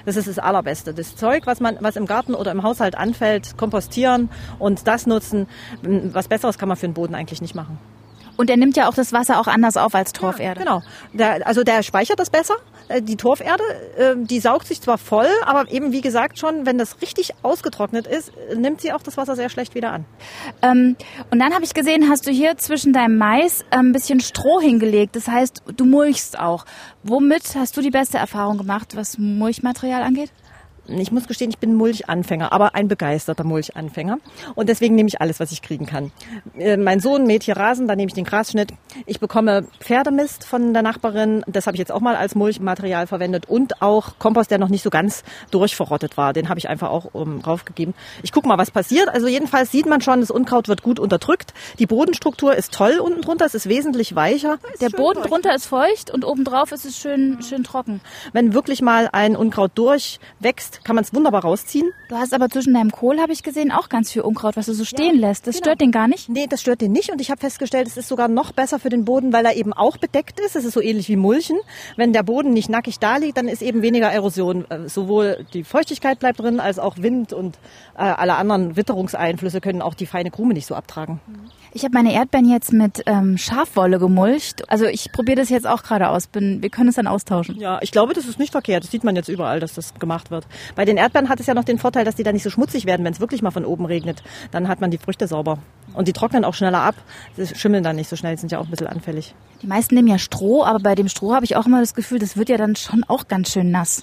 Das 0.05 0.17
ist 0.17 0.29
das 0.29 0.39
Allerbeste. 0.39 0.95
Das 0.95 1.17
Zeug, 1.17 1.47
was 1.47 1.61
man, 1.61 1.77
was 1.81 1.97
im 1.97 2.07
Garten 2.07 2.35
oder 2.35 2.53
im 2.53 2.63
Haushalt 2.63 2.97
anfällt, 2.97 3.59
kompostieren 3.59 4.31
und 4.59 4.87
das 4.87 5.07
nutzen. 5.07 5.47
Was 5.83 6.29
Besseres 6.29 6.59
kann 6.59 6.69
man 6.69 6.77
für 6.77 6.87
den 6.87 6.95
Boden 6.95 7.15
eigentlich 7.15 7.43
nicht 7.43 7.55
machen. 7.55 7.79
Und 8.37 8.51
er 8.51 8.57
nimmt 8.57 8.77
ja 8.77 8.89
auch 8.89 8.95
das 8.95 9.13
Wasser 9.13 9.41
auch 9.41 9.47
anders 9.47 9.77
auf 9.77 9.95
als 9.95 10.13
Torferde. 10.13 10.61
Ja, 10.61 10.65
genau. 10.65 10.83
Der, 11.13 11.47
also 11.47 11.63
der 11.63 11.83
speichert 11.83 12.19
das 12.19 12.31
besser. 12.31 12.57
Äh, 12.89 13.03
die 13.03 13.17
Torferde, 13.17 13.63
ähm, 13.99 14.27
die 14.27 14.41
saugt 14.41 14.67
sich 14.67 14.81
zwar 14.81 14.99
voll, 14.99 15.29
aber 15.45 15.71
eben 15.71 15.93
wie 15.93 16.01
gesagt 16.01 16.39
schon, 16.39 16.67
wenn 16.67 16.79
das 16.79 17.01
richtig 17.01 17.33
ausgetrocknet 17.43 18.07
ist, 18.07 18.33
nimmt 18.55 18.81
sie 18.81 18.93
auch 18.93 19.03
das 19.03 19.17
Wasser 19.17 19.37
sehr 19.37 19.49
schlecht 19.49 19.75
wieder 19.75 19.93
an. 19.93 20.05
Ähm, 20.63 20.97
und 21.31 21.39
dann 21.39 21.55
habe 21.55 21.65
ich 21.65 21.75
gesehen, 21.75 22.09
hast 22.09 22.27
du 22.27 22.31
hier 22.31 22.57
zwischen 22.57 22.93
deinem 22.93 23.17
Mais 23.17 23.65
ein 23.71 23.93
bisschen 23.93 24.21
Stroh 24.21 24.61
hingelegt. 24.61 25.17
Das 25.17 25.29
heißt, 25.29 25.63
du 25.77 25.85
mulchst 25.85 26.39
auch. 26.39 26.65
Womit 27.03 27.55
hast 27.57 27.77
du 27.77 27.81
die 27.81 27.91
beste 27.91 28.19
Erfahrung 28.19 28.59
gemacht, 28.59 28.97
was 28.97 29.19
Mulchmaterial 29.19 30.03
angeht? 30.03 30.31
Ich 30.89 31.13
muss 31.13 31.27
gestehen, 31.27 31.51
ich 31.51 31.59
bin 31.59 31.75
Mulchanfänger, 31.75 32.53
aber 32.53 32.75
ein 32.75 32.89
begeisterter 32.89 33.45
Mulchanfänger. 33.45 34.19
Und 34.55 34.69
deswegen 34.69 34.95
nehme 34.95 35.09
ich 35.09 35.21
alles, 35.21 35.41
was 35.41 35.53
ich 35.53 35.63
kriegen 35.63 35.87
kann. 35.87 36.13
Äh, 36.59 36.77
mein 36.77 37.01
Sohn 37.01 37.25
mäht 37.25 37.43
hier 37.43 37.57
Rasen, 37.57 37.89
da 37.89 37.97
nehme 37.97 38.09
ich 38.09 38.15
den 38.15 38.25
Grasschnitt. 38.25 38.73
Ich 39.07 39.21
bekomme 39.21 39.67
Pferdemist 39.81 40.45
von 40.45 40.73
der 40.73 40.83
Nachbarin. 40.83 41.45
Das 41.47 41.67
habe 41.67 41.77
ich 41.77 41.79
jetzt 41.79 41.93
auch 41.93 42.01
mal 42.01 42.17
als 42.17 42.35
Mulchmaterial 42.35 43.07
verwendet. 43.07 43.49
Und 43.49 43.83
auch 43.83 44.19
Kompost, 44.19 44.51
der 44.51 44.59
noch 44.59 44.69
nicht 44.69 44.83
so 44.83 44.91
ganz 44.91 45.25
durchverrottet 45.51 46.17
war. 46.17 46.33
Den 46.33 46.49
habe 46.49 46.59
ich 46.59 46.69
einfach 46.69 46.91
auch 46.91 47.07
um, 47.13 47.41
raufgegeben. 47.41 47.95
Ich 48.23 48.33
gucke 48.33 48.49
mal, 48.49 48.59
was 48.59 48.71
passiert. 48.71 49.09
Also 49.09 49.27
jedenfalls 49.27 49.73
sieht 49.73 49.87
man 49.87 50.01
schon, 50.01 50.21
das 50.21 50.31
Unkraut 50.31 50.69
wird 50.69 50.83
gut 50.83 50.99
unterdrückt. 50.99 51.55
Die 51.79 51.87
Bodenstruktur 51.87 52.55
ist 52.55 52.73
toll 52.73 52.99
unten 52.99 53.23
drunter. 53.23 53.47
Es 53.47 53.55
ist 53.55 53.69
wesentlich 53.69 54.15
weicher. 54.15 54.59
Der 54.81 54.91
Boden 54.91 55.21
feucht. 55.21 55.31
drunter 55.31 55.55
ist 55.55 55.67
feucht 55.67 56.11
und 56.11 56.25
obendrauf 56.25 56.73
ist 56.73 56.85
es 56.85 56.97
schön, 56.97 57.43
schön 57.43 57.65
trocken. 57.65 58.01
Wenn 58.33 58.55
wirklich 58.55 58.83
mal 58.83 59.09
ein 59.13 59.37
Unkraut 59.37 59.73
durchwächst, 59.75 60.76
kann 60.85 60.97
man 60.97 61.05
es 61.05 61.15
wunderbar 61.15 61.43
rausziehen. 61.43 61.91
Du 62.09 62.17
hast 62.17 62.33
aber 62.35 62.49
zwischen 62.49 62.75
deinem 62.75 62.91
Kohl, 62.91 63.21
habe 63.21 63.33
ich 63.33 63.43
gesehen, 63.43 63.73
auch 63.73 63.89
ganz 63.89 64.13
viel 64.13 64.23
Unkraut, 64.23 64.57
was 64.57 64.67
du 64.67 64.75
so 64.75 64.85
stehen 64.85 65.21
ja, 65.21 65.29
lässt. 65.29 65.47
Das 65.47 65.57
genau. 65.57 65.65
stört 65.65 65.81
den 65.81 65.93
gar 65.93 66.09
nicht? 66.09 66.29
Nee, 66.29 66.47
das 66.49 66.61
stört 66.61 66.81
den 66.81 66.93
nicht. 66.93 67.11
Und 67.11 67.21
ich 67.21 67.31
habe 67.31 67.41
festgestellt, 67.41 67.87
es 67.87 67.97
ist 67.97 68.09
sogar 68.09 68.29
noch 68.29 68.53
besser 68.53 68.79
für 68.79 68.89
den 68.89 69.05
Boden, 69.05 69.33
weil 69.33 69.45
er 69.45 69.57
eben 69.57 69.73
auch 69.73 69.97
bedeckt 69.97 70.41
ist. 70.41 70.57
Es 70.57 70.65
ist 70.65 70.75
so 70.75 70.81
ähnlich 70.81 71.09
wie 71.09 71.17
Mulchen. 71.17 71.59
Wenn 71.97 72.13
der 72.13 72.23
Boden 72.23 72.53
nicht 72.53 72.69
nackig 72.69 72.99
da 72.99 73.17
liegt, 73.17 73.37
dann 73.37 73.49
ist 73.49 73.63
eben 73.63 73.83
weniger 73.83 74.11
Erosion. 74.11 74.71
Äh, 74.71 74.89
sowohl 74.89 75.47
die 75.53 75.65
Feuchtigkeit 75.65 76.19
bleibt 76.19 76.41
drin, 76.41 76.61
als 76.61 76.79
auch 76.79 76.97
Wind 76.99 77.33
und 77.33 77.57
äh, 77.97 78.03
alle 78.03 78.37
anderen 78.37 78.77
Witterungseinflüsse 78.77 79.61
können 79.61 79.83
auch 79.83 79.95
die 79.95 80.07
feine 80.07 80.31
Krume 80.31 80.55
nicht 80.55 80.67
so 80.67 80.75
abtragen. 80.75 81.21
Ich 81.77 81.85
habe 81.85 81.93
meine 81.93 82.15
Erdbeeren 82.15 82.49
jetzt 82.49 82.73
mit 82.73 83.03
ähm, 83.05 83.37
Schafwolle 83.37 83.99
gemulcht. 83.99 84.67
Also 84.71 84.87
ich 84.87 85.13
probiere 85.13 85.37
das 85.37 85.51
jetzt 85.51 85.67
auch 85.67 85.83
gerade 85.83 86.09
aus. 86.09 86.27
Bin, 86.27 86.63
wir 86.63 86.71
können 86.71 86.89
es 86.89 86.95
dann 86.95 87.07
austauschen. 87.07 87.61
Ja, 87.61 87.81
ich 87.83 87.93
glaube, 87.93 88.15
das 88.15 88.25
ist 88.25 88.39
nicht 88.39 88.53
verkehrt. 88.53 88.85
Das 88.85 88.91
sieht 88.91 89.05
man 89.05 89.15
jetzt 89.15 89.29
überall, 89.29 89.61
dass 89.61 89.75
das 89.75 89.93
gemacht 89.93 90.31
wird. 90.31 90.47
Bei 90.75 90.87
den 90.87 90.97
Erdbeeren 90.97 91.29
hat 91.29 91.39
es 91.39 91.45
ja 91.45 91.53
noch 91.53 91.65
den 91.65 91.77
Vorteil, 91.77 92.07
dass 92.07 92.15
die 92.15 92.23
da 92.23 92.33
nicht 92.33 92.45
so 92.45 92.49
schmutzig 92.49 92.87
werden, 92.87 93.05
wenn 93.05 93.13
es 93.13 93.21
wirklich 93.21 93.43
mal 93.43 93.51
von 93.51 93.67
oben 93.67 93.85
regnet. 93.85 94.23
Dann 94.53 94.69
hat 94.69 94.81
man 94.81 94.91
die 94.91 94.97
Früchte 94.97 95.29
sauber. 95.29 95.59
Und 95.93 96.09
die 96.09 96.15
trocknen 96.15 96.47
auch 96.47 96.55
schneller 96.55 96.81
ab. 96.81 96.95
Sie 97.37 97.47
schimmeln 97.55 97.85
dann 97.85 97.97
nicht 97.97 98.09
so 98.09 98.17
schnell, 98.17 98.39
sind 98.39 98.53
ja 98.53 98.59
auch 98.59 98.65
ein 98.65 98.71
bisschen 98.71 98.87
anfällig. 98.87 99.35
Die 99.61 99.67
meisten 99.67 99.97
nehmen 99.97 100.09
ja 100.09 100.17
Stroh, 100.17 100.65
aber 100.65 100.79
bei 100.79 100.95
dem 100.95 101.09
Stroh 101.09 101.35
habe 101.35 101.45
ich 101.45 101.57
auch 101.57 101.67
immer 101.67 101.81
das 101.81 101.95
Gefühl, 101.95 102.19
das 102.19 102.39
wird 102.39 102.49
ja 102.49 102.57
dann 102.57 102.77
schon 102.77 103.05
auch 103.05 103.29
ganz 103.29 103.53
schön 103.53 103.71
nass. 103.71 104.03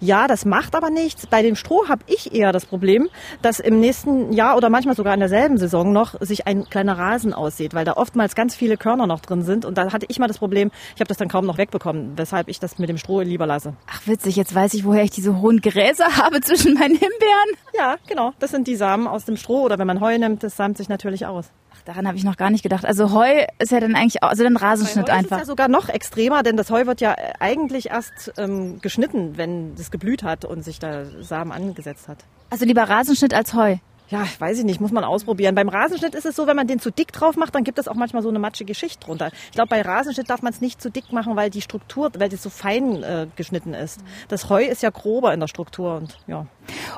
Ja, 0.00 0.26
das 0.26 0.44
macht 0.44 0.74
aber 0.74 0.90
nichts. 0.90 1.26
Bei 1.26 1.42
dem 1.42 1.56
Stroh 1.56 1.88
habe 1.88 2.02
ich 2.06 2.34
eher 2.34 2.52
das 2.52 2.66
Problem, 2.66 3.08
dass 3.42 3.60
im 3.60 3.80
nächsten 3.80 4.32
Jahr 4.32 4.56
oder 4.56 4.70
manchmal 4.70 4.96
sogar 4.96 5.14
in 5.14 5.20
derselben 5.20 5.58
Saison 5.58 5.92
noch 5.92 6.20
sich 6.20 6.46
ein 6.46 6.64
kleiner 6.64 6.98
Rasen 6.98 7.32
aussieht, 7.32 7.74
weil 7.74 7.84
da 7.84 7.94
oftmals 7.94 8.34
ganz 8.34 8.54
viele 8.54 8.76
Körner 8.76 9.06
noch 9.06 9.20
drin 9.20 9.42
sind. 9.42 9.64
Und 9.64 9.78
da 9.78 9.92
hatte 9.92 10.06
ich 10.08 10.18
mal 10.18 10.28
das 10.28 10.38
Problem, 10.38 10.70
ich 10.94 11.00
habe 11.00 11.08
das 11.08 11.16
dann 11.16 11.28
kaum 11.28 11.46
noch 11.46 11.58
wegbekommen, 11.58 12.16
weshalb 12.16 12.48
ich 12.48 12.60
das 12.60 12.78
mit 12.78 12.88
dem 12.88 12.98
Stroh 12.98 13.20
lieber 13.20 13.46
lasse. 13.46 13.74
Ach 13.90 14.06
witzig, 14.06 14.36
jetzt 14.36 14.54
weiß 14.54 14.74
ich, 14.74 14.84
woher 14.84 15.04
ich 15.04 15.10
diese 15.10 15.40
hohen 15.40 15.60
Gräser 15.60 16.16
habe 16.16 16.40
zwischen 16.40 16.74
meinen 16.74 16.96
Himbeeren. 16.96 17.50
Ja, 17.76 17.96
genau. 18.06 18.32
Das 18.38 18.50
sind 18.50 18.66
die 18.66 18.76
Samen 18.76 19.06
aus 19.06 19.24
dem 19.24 19.36
Stroh 19.36 19.62
oder 19.62 19.78
wenn 19.78 19.86
man 19.86 20.00
Heu 20.00 20.16
nimmt, 20.18 20.42
das 20.42 20.56
samt 20.56 20.76
sich 20.76 20.88
natürlich 20.88 21.26
aus. 21.26 21.50
Daran 21.84 22.06
habe 22.06 22.16
ich 22.16 22.24
noch 22.24 22.36
gar 22.36 22.50
nicht 22.50 22.62
gedacht. 22.62 22.84
Also 22.84 23.12
Heu 23.12 23.44
ist 23.58 23.72
ja 23.72 23.80
dann 23.80 23.94
eigentlich, 23.94 24.22
also 24.22 24.42
dann 24.44 24.56
Rasenschnitt 24.56 25.10
einfach. 25.10 25.36
Ist 25.36 25.42
ja 25.42 25.46
sogar 25.46 25.68
noch 25.68 25.88
extremer, 25.88 26.42
denn 26.42 26.56
das 26.56 26.70
Heu 26.70 26.86
wird 26.86 27.00
ja 27.00 27.14
eigentlich 27.40 27.90
erst 27.90 28.32
ähm, 28.36 28.80
geschnitten, 28.80 29.36
wenn 29.36 29.74
das 29.76 29.90
geblüht 29.90 30.22
hat 30.22 30.44
und 30.44 30.64
sich 30.64 30.78
da 30.78 31.04
Samen 31.22 31.52
angesetzt 31.52 32.08
hat. 32.08 32.18
Also 32.50 32.64
lieber 32.64 32.84
Rasenschnitt 32.84 33.34
als 33.34 33.54
Heu. 33.54 33.76
Ja, 34.08 34.26
weiß 34.38 34.58
ich 34.58 34.64
nicht, 34.64 34.80
muss 34.80 34.92
man 34.92 35.02
ausprobieren. 35.02 35.54
Beim 35.54 35.68
Rasenschnitt 35.68 36.14
ist 36.14 36.26
es 36.26 36.36
so, 36.36 36.46
wenn 36.46 36.56
man 36.56 36.66
den 36.66 36.78
zu 36.78 36.90
dick 36.90 37.10
drauf 37.12 37.36
macht, 37.36 37.54
dann 37.54 37.64
gibt 37.64 37.78
es 37.78 37.88
auch 37.88 37.94
manchmal 37.94 38.22
so 38.22 38.28
eine 38.28 38.38
matschige 38.38 38.74
Schicht 38.74 39.06
drunter. 39.06 39.30
Ich 39.46 39.52
glaube, 39.52 39.68
bei 39.68 39.80
Rasenschnitt 39.80 40.28
darf 40.28 40.42
man 40.42 40.52
es 40.52 40.60
nicht 40.60 40.82
zu 40.82 40.90
dick 40.90 41.10
machen, 41.12 41.36
weil 41.36 41.48
die 41.48 41.62
Struktur, 41.62 42.10
weil 42.18 42.28
das 42.28 42.42
so 42.42 42.50
fein 42.50 43.02
äh, 43.02 43.26
geschnitten 43.34 43.72
ist. 43.72 44.00
Das 44.28 44.50
Heu 44.50 44.62
ist 44.62 44.82
ja 44.82 44.90
grober 44.90 45.32
in 45.32 45.40
der 45.40 45.48
Struktur 45.48 45.96
und 45.96 46.18
ja. 46.26 46.46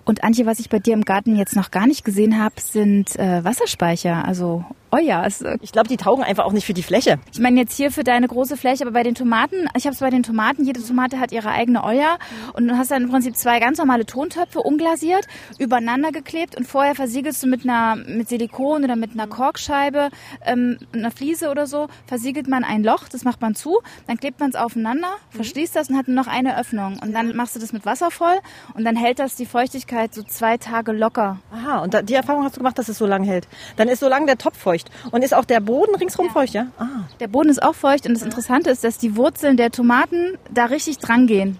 Und 0.04 0.24
Antje, 0.24 0.46
was 0.46 0.58
ich 0.58 0.68
bei 0.68 0.78
dir 0.78 0.94
im 0.94 1.04
Garten 1.04 1.36
jetzt 1.36 1.54
noch 1.54 1.70
gar 1.70 1.86
nicht 1.86 2.04
gesehen 2.04 2.42
habe, 2.42 2.60
sind 2.60 3.16
äh, 3.16 3.44
Wasserspeicher, 3.44 4.24
also 4.24 4.64
Euer. 4.96 5.26
Äh, 5.26 5.58
ich 5.60 5.72
glaube, 5.72 5.88
die 5.88 5.96
taugen 5.96 6.24
einfach 6.24 6.44
auch 6.44 6.52
nicht 6.52 6.66
für 6.66 6.74
die 6.74 6.82
Fläche. 6.82 7.18
Ich 7.32 7.38
meine 7.38 7.60
jetzt 7.60 7.76
hier 7.76 7.90
für 7.90 8.04
deine 8.04 8.28
große 8.28 8.56
Fläche, 8.56 8.84
aber 8.84 8.92
bei 8.92 9.02
den 9.02 9.14
Tomaten, 9.14 9.68
ich 9.76 9.84
habe 9.84 9.94
es 9.94 10.00
bei 10.00 10.10
den 10.10 10.22
Tomaten, 10.22 10.64
jede 10.64 10.82
Tomate 10.82 11.20
hat 11.20 11.32
ihre 11.32 11.50
eigene 11.50 11.84
Euer 11.84 12.18
und 12.54 12.66
du 12.68 12.76
hast 12.76 12.90
dann 12.90 13.04
im 13.04 13.10
Prinzip 13.10 13.36
zwei 13.36 13.60
ganz 13.60 13.78
normale 13.78 14.06
Tontöpfe 14.06 14.60
unglasiert, 14.60 15.26
übereinander 15.58 16.12
geklebt 16.12 16.56
und 16.56 16.66
vorher 16.66 16.94
versiegelst 16.94 17.42
du 17.42 17.46
mit 17.46 17.64
einer 17.64 17.96
mit 17.96 18.28
Silikon 18.28 18.84
oder 18.84 18.96
mit 18.96 19.12
einer 19.12 19.26
Korkscheibe, 19.26 20.10
ähm, 20.44 20.78
einer 20.92 21.10
Fliese 21.10 21.50
oder 21.50 21.66
so, 21.66 21.88
versiegelt 22.06 22.48
man 22.48 22.64
ein 22.64 22.82
Loch, 22.82 23.08
das 23.08 23.24
macht 23.24 23.40
man 23.40 23.54
zu, 23.54 23.80
dann 24.06 24.16
klebt 24.16 24.40
man 24.40 24.50
es 24.50 24.56
aufeinander, 24.56 25.08
mhm. 25.08 25.36
verschließt 25.36 25.76
das 25.76 25.90
und 25.90 25.96
hat 25.96 26.08
noch 26.08 26.26
eine 26.26 26.58
Öffnung 26.58 26.98
und 27.02 27.12
dann 27.12 27.36
machst 27.36 27.56
du 27.56 27.60
das 27.60 27.72
mit 27.72 27.84
Wasser 27.84 28.10
voll 28.10 28.38
und 28.74 28.84
dann 28.84 28.96
hält 28.96 29.18
das 29.18 29.36
die 29.36 29.46
Feuchtigkeit 29.46 30.14
so 30.14 30.22
zwei 30.22 30.56
Tage 30.56 30.92
locker. 30.92 31.38
Aha, 31.52 31.78
und 31.78 31.94
da, 31.94 32.02
die 32.02 32.14
Erfahrung 32.14 32.44
hast 32.44 32.56
du 32.56 32.60
gemacht, 32.60 32.78
dass 32.78 32.88
es 32.88 32.98
so 32.98 33.06
lange 33.06 33.26
hält. 33.26 33.48
Dann 33.76 33.88
ist 33.88 34.00
so 34.00 34.08
lange 34.08 34.26
der 34.26 34.38
Topf 34.38 34.58
feucht. 34.58 34.85
Und 35.10 35.22
ist 35.22 35.34
auch 35.34 35.44
der 35.44 35.60
Boden 35.60 35.94
ringsherum 35.94 36.26
ja. 36.26 36.32
feucht, 36.32 36.54
ja? 36.54 36.66
Ah. 36.78 37.04
Der 37.20 37.28
Boden 37.28 37.48
ist 37.48 37.62
auch 37.62 37.74
feucht 37.74 38.06
und 38.06 38.14
das 38.14 38.22
Interessante 38.22 38.70
ist, 38.70 38.84
dass 38.84 38.98
die 38.98 39.16
Wurzeln 39.16 39.56
der 39.56 39.70
Tomaten 39.70 40.38
da 40.52 40.66
richtig 40.66 40.98
dran 40.98 41.26
gehen. 41.26 41.58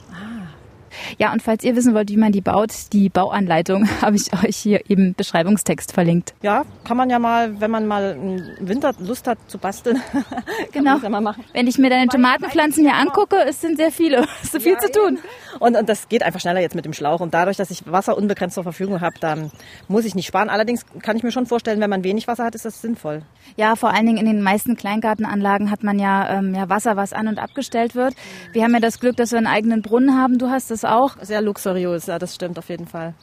Ja, 1.19 1.33
und 1.33 1.43
falls 1.43 1.65
ihr 1.65 1.77
wissen 1.77 1.95
wollt, 1.95 2.11
wie 2.11 2.17
man 2.17 2.33
die 2.33 2.41
baut, 2.41 2.73
die 2.93 3.09
Bauanleitung 3.09 3.89
habe 4.03 4.17
ich 4.17 4.33
euch 4.33 4.57
hier 4.57 4.89
im 4.89 5.15
Beschreibungstext 5.15 5.93
verlinkt. 5.93 6.35
Ja, 6.43 6.65
kann 6.85 6.97
man 6.97 7.11
ja 7.11 7.19
mal, 7.19 7.61
wenn 7.61 7.71
man 7.71 7.87
mal 7.87 8.17
im 8.61 8.69
Winter 8.69 8.93
Lust 8.99 9.27
hat 9.27 9.39
zu 9.49 9.59
basteln. 9.59 10.01
genau. 10.73 10.99
Ja 10.99 11.09
machen. 11.21 11.45
Wenn 11.53 11.67
ich 11.67 11.79
mir 11.79 11.91
deine 11.91 12.09
Tomatenpflanzen 12.09 12.85
hier 12.85 12.95
angucke, 12.95 13.37
es 13.47 13.61
sind 13.61 13.77
sehr 13.79 13.91
viele. 13.91 14.27
Es 14.43 14.43
ist 14.45 14.53
so 14.53 14.61
viel 14.61 14.73
ja, 14.73 14.79
zu 14.79 14.91
tun. 14.91 15.19
Und, 15.59 15.77
und 15.77 15.89
das 15.89 16.09
geht 16.09 16.23
einfach 16.23 16.41
schneller 16.41 16.61
jetzt 16.61 16.75
mit 16.75 16.85
dem 16.85 16.93
Schlauch. 16.93 17.21
Und 17.21 17.35
dadurch, 17.35 17.57
dass 17.57 17.71
ich 17.71 17.91
Wasser 17.91 18.17
unbegrenzt 18.17 18.55
zur 18.55 18.63
Verfügung 18.63 19.01
habe, 19.01 19.17
dann 19.21 19.51
muss 19.89 20.05
ich 20.05 20.15
nicht 20.15 20.27
sparen. 20.27 20.49
Allerdings 20.49 20.85
kann 21.03 21.17
ich 21.17 21.23
mir 21.23 21.33
schon 21.33 21.47
vorstellen, 21.47 21.81
wenn 21.81 21.91
man 21.91 22.05
wenig 22.05 22.27
Wasser 22.29 22.45
hat, 22.45 22.55
ist 22.55 22.65
das 22.65 22.81
sinnvoll. 22.81 23.23
Ja, 23.57 23.77
vor 23.77 23.93
allen 23.93 24.07
Dingen 24.07 24.19
in 24.19 24.27
den 24.27 24.43
meisten 24.43 24.77
Kleingartenanlagen 24.77 25.71
hat 25.71 25.83
man 25.83 25.99
ja, 25.99 26.39
ähm, 26.39 26.55
ja 26.55 26.69
Wasser, 26.69 26.97
was 26.97 27.13
an- 27.13 27.29
und 27.29 27.39
abgestellt 27.39 27.95
wird. 27.95 28.15
Wir 28.53 28.65
haben 28.65 28.75
ja 28.75 28.81
das 28.81 29.01
Glück, 29.01 29.17
dass 29.17 29.33
wir 29.33 29.39
einen 29.39 29.47
eigenen 29.47 29.83
Brunnen 29.83 30.17
haben. 30.17 30.39
Du 30.39 30.51
hast 30.51 30.71
das 30.71 30.85
auch. 30.85 31.17
Sehr 31.21 31.43
luxuriös, 31.43 32.07
ja, 32.07 32.19
das 32.19 32.35
stimmt 32.35 32.59
auf 32.59 32.69
jeden 32.69 32.87
Fall. 32.87 33.15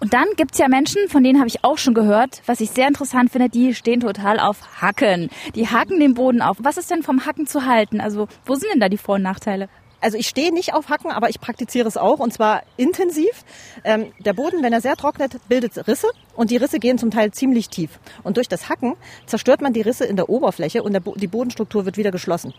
Und 0.00 0.14
dann 0.14 0.26
gibt's 0.36 0.58
ja 0.58 0.68
Menschen, 0.68 1.08
von 1.08 1.24
denen 1.24 1.38
habe 1.38 1.48
ich 1.48 1.64
auch 1.64 1.78
schon 1.78 1.94
gehört, 1.94 2.42
was 2.46 2.60
ich 2.60 2.70
sehr 2.70 2.86
interessant 2.86 3.32
finde, 3.32 3.48
die 3.48 3.74
stehen 3.74 4.00
total 4.00 4.38
auf 4.38 4.80
Hacken. 4.80 5.28
Die 5.56 5.66
hacken 5.66 5.98
den 5.98 6.14
Boden 6.14 6.40
auf. 6.40 6.58
Was 6.60 6.76
ist 6.76 6.90
denn 6.90 7.02
vom 7.02 7.26
Hacken 7.26 7.46
zu 7.46 7.66
halten? 7.66 8.00
Also 8.00 8.28
wo 8.46 8.54
sind 8.54 8.72
denn 8.72 8.80
da 8.80 8.88
die 8.88 8.96
Vor- 8.96 9.16
und 9.16 9.22
Nachteile? 9.22 9.68
Also 10.00 10.16
ich 10.16 10.28
stehe 10.28 10.52
nicht 10.52 10.74
auf 10.74 10.88
Hacken, 10.88 11.10
aber 11.10 11.28
ich 11.28 11.40
praktiziere 11.40 11.88
es 11.88 11.96
auch 11.96 12.18
und 12.18 12.32
zwar 12.32 12.62
intensiv. 12.76 13.44
Ähm, 13.84 14.12
der 14.18 14.32
Boden, 14.32 14.62
wenn 14.62 14.72
er 14.72 14.80
sehr 14.80 14.96
trocknet, 14.96 15.36
bildet 15.48 15.88
Risse 15.88 16.08
und 16.36 16.50
die 16.50 16.56
Risse 16.56 16.78
gehen 16.78 16.98
zum 16.98 17.10
Teil 17.10 17.32
ziemlich 17.32 17.68
tief. 17.68 17.98
Und 18.22 18.36
durch 18.36 18.48
das 18.48 18.68
Hacken 18.68 18.94
zerstört 19.26 19.60
man 19.60 19.72
die 19.72 19.80
Risse 19.80 20.04
in 20.04 20.16
der 20.16 20.28
Oberfläche 20.28 20.82
und 20.82 20.92
der 20.92 21.00
Bo 21.00 21.14
die 21.16 21.26
Bodenstruktur 21.26 21.84
wird 21.84 21.96
wieder 21.96 22.10
geschlossen. 22.10 22.54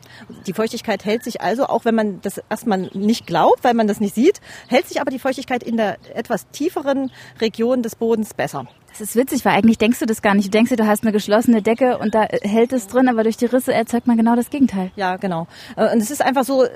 Die 0.47 0.53
Feuchtigkeit 0.53 1.05
hält 1.05 1.23
sich 1.23 1.41
also, 1.41 1.65
auch 1.65 1.85
wenn 1.85 1.95
man 1.95 2.21
das 2.21 2.41
erstmal 2.49 2.89
nicht 2.93 3.25
glaubt, 3.25 3.63
weil 3.63 3.73
man 3.73 3.87
das 3.87 3.99
nicht 3.99 4.15
sieht, 4.15 4.41
hält 4.67 4.87
sich 4.87 4.99
aber 4.99 5.11
die 5.11 5.19
Feuchtigkeit 5.19 5.63
in 5.63 5.77
der 5.77 5.97
etwas 6.13 6.49
tieferen 6.49 7.11
Region 7.39 7.81
des 7.81 7.95
Bodens 7.95 8.33
besser. 8.33 8.67
Das 8.91 9.01
ist 9.01 9.15
witzig, 9.15 9.45
weil 9.45 9.53
eigentlich 9.53 9.77
denkst 9.77 9.99
du 9.99 10.05
das 10.05 10.21
gar 10.21 10.35
nicht. 10.35 10.47
Du 10.47 10.51
denkst 10.51 10.69
dir, 10.69 10.75
du 10.75 10.87
hast 10.87 11.03
eine 11.03 11.11
geschlossene 11.11 11.61
Decke 11.61 11.97
und 11.97 12.15
da 12.15 12.23
hält 12.41 12.73
es 12.73 12.87
drin, 12.87 13.07
aber 13.07 13.23
durch 13.23 13.37
die 13.37 13.45
Risse 13.45 13.73
erzeugt 13.73 14.07
man 14.07 14.17
genau 14.17 14.35
das 14.35 14.49
Gegenteil. 14.49 14.91
Ja, 14.95 15.17
genau. 15.17 15.47
Äh, 15.75 15.93
und 15.93 16.01
es 16.01 16.11
ist 16.11 16.21
einfach 16.21 16.43
so, 16.43 16.63
äh, 16.63 16.69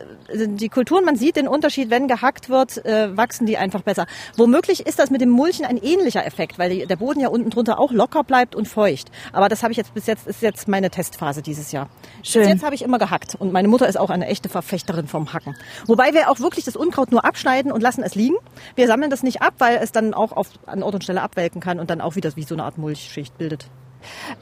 die 0.47 0.69
Kulturen, 0.69 1.05
man 1.05 1.15
sieht 1.15 1.35
den 1.35 1.47
Unterschied, 1.47 1.89
wenn 1.89 2.07
gehackt 2.07 2.49
wird, 2.49 2.85
äh, 2.85 3.15
wachsen 3.15 3.45
die 3.45 3.57
einfach 3.57 3.81
besser. 3.81 4.05
Womöglich 4.37 4.85
ist 4.85 4.99
das 4.99 5.09
mit 5.09 5.21
dem 5.21 5.29
Mulchen 5.29 5.65
ein 5.65 5.77
ähnlicher 5.77 6.25
Effekt, 6.25 6.59
weil 6.59 6.85
der 6.85 6.95
Boden 6.95 7.19
ja 7.19 7.29
unten 7.29 7.49
drunter 7.49 7.79
auch 7.79 7.91
locker 7.91 8.23
bleibt 8.23 8.55
und 8.55 8.67
feucht. 8.67 9.09
Aber 9.31 9.49
das 9.49 9.63
habe 9.63 9.71
ich 9.71 9.77
jetzt 9.77 9.93
bis 9.93 10.05
jetzt, 10.05 10.27
ist 10.27 10.41
jetzt 10.41 10.67
meine 10.67 10.89
Testphase 10.89 11.41
dieses 11.41 11.71
Jahr. 11.71 11.89
Schön. 12.21 12.43
Bis 12.43 12.51
jetzt 12.51 12.63
habe 12.63 12.75
ich 12.75 12.83
immer 12.83 12.99
gehackt 12.99 13.35
und 13.35 13.51
meine 13.51 13.67
Mutter 13.67 13.87
ist 13.87 13.97
auch 13.97 14.09
eine 14.09 14.27
echte 14.27 14.49
Verfechterin 14.49 15.07
vom 15.07 15.33
Hacken. 15.33 15.55
Wobei 15.87 16.13
wir 16.13 16.29
auch 16.29 16.39
wirklich 16.39 16.65
das 16.65 16.75
Unkraut 16.75 17.11
nur 17.11 17.25
abschneiden 17.25 17.71
und 17.71 17.81
lassen 17.81 18.03
es 18.03 18.15
liegen. 18.15 18.35
Wir 18.75 18.87
sammeln 18.87 19.09
das 19.09 19.23
nicht 19.23 19.41
ab, 19.41 19.55
weil 19.57 19.77
es 19.77 19.91
dann 19.91 20.13
auch 20.13 20.31
auf, 20.31 20.49
an 20.65 20.83
Ort 20.83 20.95
und 20.95 21.03
Stelle 21.03 21.21
abwelken 21.21 21.61
kann 21.61 21.79
und 21.79 21.89
dann 21.89 22.01
auch 22.03 22.15
wieder 22.15 22.35
wie 22.35 22.43
so 22.43 22.55
eine 22.55 22.63
Art 22.63 22.77
Mulchschicht 22.77 23.37
bildet. 23.37 23.67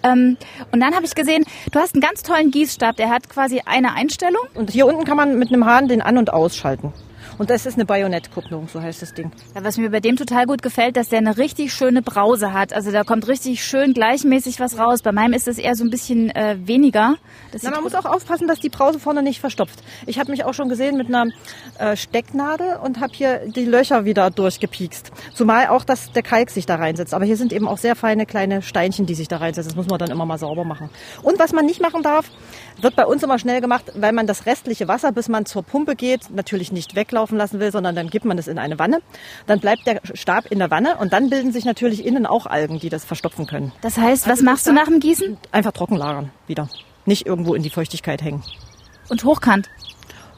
Ähm, 0.04 0.38
und 0.72 0.80
dann 0.80 0.96
habe 0.96 1.06
ich 1.06 1.16
gesehen, 1.16 1.46
du 1.72 1.80
hast 1.80 1.94
einen 1.94 2.02
ganz 2.02 2.24
tollen 2.24 2.52
Gießstab, 2.52 2.96
der 2.96 3.10
hat 3.10 3.30
quasi 3.30 3.62
eine 3.66 3.94
Einstellung. 3.94 4.42
Und 4.56 4.72
hier 4.72 4.88
unten 4.88 5.06
kann 5.06 5.18
man 5.18 5.38
mit 5.38 5.50
einem 5.50 5.66
Hahn 5.66 5.88
den 5.88 6.02
an- 6.02 6.18
und 6.18 6.34
ausschalten. 6.34 6.94
Und 7.42 7.50
das 7.50 7.66
ist 7.66 7.74
eine 7.74 7.86
Bajonettkupplung, 7.86 8.68
so 8.68 8.80
heißt 8.80 9.02
das 9.02 9.16
Ding. 9.16 9.32
Ja, 9.56 9.64
was 9.64 9.78
mir 9.78 9.90
bei 9.90 10.00
dem 10.00 10.16
total 10.16 10.46
gut 10.46 10.62
gefällt, 10.62 10.96
dass 10.96 11.10
der 11.10 11.18
eine 11.18 11.40
richtig 11.40 11.74
schöne 11.74 12.04
Brause 12.04 12.54
hat. 12.54 12.72
Also 12.72 12.92
da 12.92 13.04
kommt 13.04 13.28
richtig 13.28 13.66
schön 13.66 13.96
gleichmäßig 13.96 14.60
was 14.60 14.78
raus. 14.78 15.02
Bei 15.02 15.12
meinem 15.12 15.34
ist 15.34 15.48
es 15.48 15.58
eher 15.58 15.74
so 15.74 15.84
ein 15.84 15.90
bisschen 15.90 16.30
äh, 16.36 16.56
weniger. 16.60 17.16
Das 17.52 17.64
Na, 17.64 17.72
man 17.72 17.82
muss 17.82 17.96
auch 17.96 18.06
aufpassen, 18.06 18.48
dass 18.48 18.60
die 18.60 18.70
Brause 18.70 19.00
vorne 19.00 19.24
nicht 19.24 19.40
verstopft. 19.40 19.82
Ich 20.06 20.20
habe 20.20 20.30
mich 20.30 20.46
auch 20.46 20.54
schon 20.54 20.70
gesehen 20.70 20.98
mit 20.98 21.08
einer 21.08 21.32
äh, 21.80 21.96
Stecknadel 21.96 22.76
und 22.76 23.00
habe 23.00 23.14
hier 23.16 23.48
die 23.48 23.66
Löcher 23.66 24.06
wieder 24.06 24.30
durchgepiekst. 24.30 25.12
Zumal 25.34 25.70
auch, 25.70 25.84
dass 25.84 26.12
der 26.12 26.22
Kalk 26.22 26.52
sich 26.52 26.68
da 26.68 26.76
reinsetzt. 26.76 27.16
Aber 27.16 27.26
hier 27.26 27.38
sind 27.38 27.54
eben 27.54 27.68
auch 27.68 27.80
sehr 27.80 27.96
feine 27.96 28.28
kleine 28.28 28.62
Steinchen, 28.62 29.08
die 29.08 29.16
sich 29.16 29.30
da 29.30 29.38
reinsetzen. 29.38 29.72
Das 29.72 29.76
muss 29.76 29.88
man 29.88 29.98
dann 29.98 30.12
immer 30.12 30.28
mal 30.28 30.38
sauber 30.38 30.64
machen. 30.64 30.92
Und 31.24 31.40
was 31.40 31.54
man 31.54 31.66
nicht 31.66 31.82
machen 31.82 32.04
darf, 32.04 32.30
wird 32.80 32.96
bei 32.96 33.08
uns 33.08 33.24
immer 33.24 33.40
schnell 33.40 33.62
gemacht, 33.62 33.86
weil 33.96 34.14
man 34.14 34.28
das 34.28 34.46
restliche 34.46 34.88
Wasser, 34.88 35.12
bis 35.12 35.28
man 35.28 35.48
zur 35.48 35.64
Pumpe 35.64 35.96
geht, 35.96 36.30
natürlich 36.30 36.72
nicht 36.72 36.96
weglaufen 36.96 37.31
laufen 37.32 37.38
lassen 37.38 37.60
will, 37.60 37.72
sondern 37.72 37.96
dann 37.96 38.10
gibt 38.10 38.26
man 38.26 38.38
es 38.38 38.48
in 38.48 38.60
eine 38.60 38.78
Wanne. 38.80 39.00
Dann 39.48 39.60
bleibt 39.60 39.88
der 39.88 40.02
Stab 40.14 40.46
in 40.52 40.60
der 40.60 40.70
Wanne 40.70 40.98
und 40.98 41.14
dann 41.14 41.30
bilden 41.30 41.52
sich 41.52 41.66
natürlich 41.66 42.06
innen 42.06 42.26
auch 42.26 42.46
Algen, 42.46 42.80
die 42.80 42.90
das 42.90 43.06
verstopfen 43.06 43.48
können. 43.48 43.72
Das 43.82 43.98
heißt, 43.98 44.26
was 44.26 44.40
also 44.40 44.44
machst 44.44 44.68
du 44.68 44.74
nach 44.74 44.86
dem 44.86 45.00
Gießen? 45.00 45.38
Einfach 45.52 45.72
trocken 45.72 45.96
lagern 45.96 46.32
wieder. 46.48 46.70
Nicht 47.06 47.26
irgendwo 47.26 47.56
in 47.56 47.64
die 47.64 47.70
Feuchtigkeit 47.70 48.22
hängen. 48.22 48.44
Und 49.10 49.24
hochkant? 49.24 49.70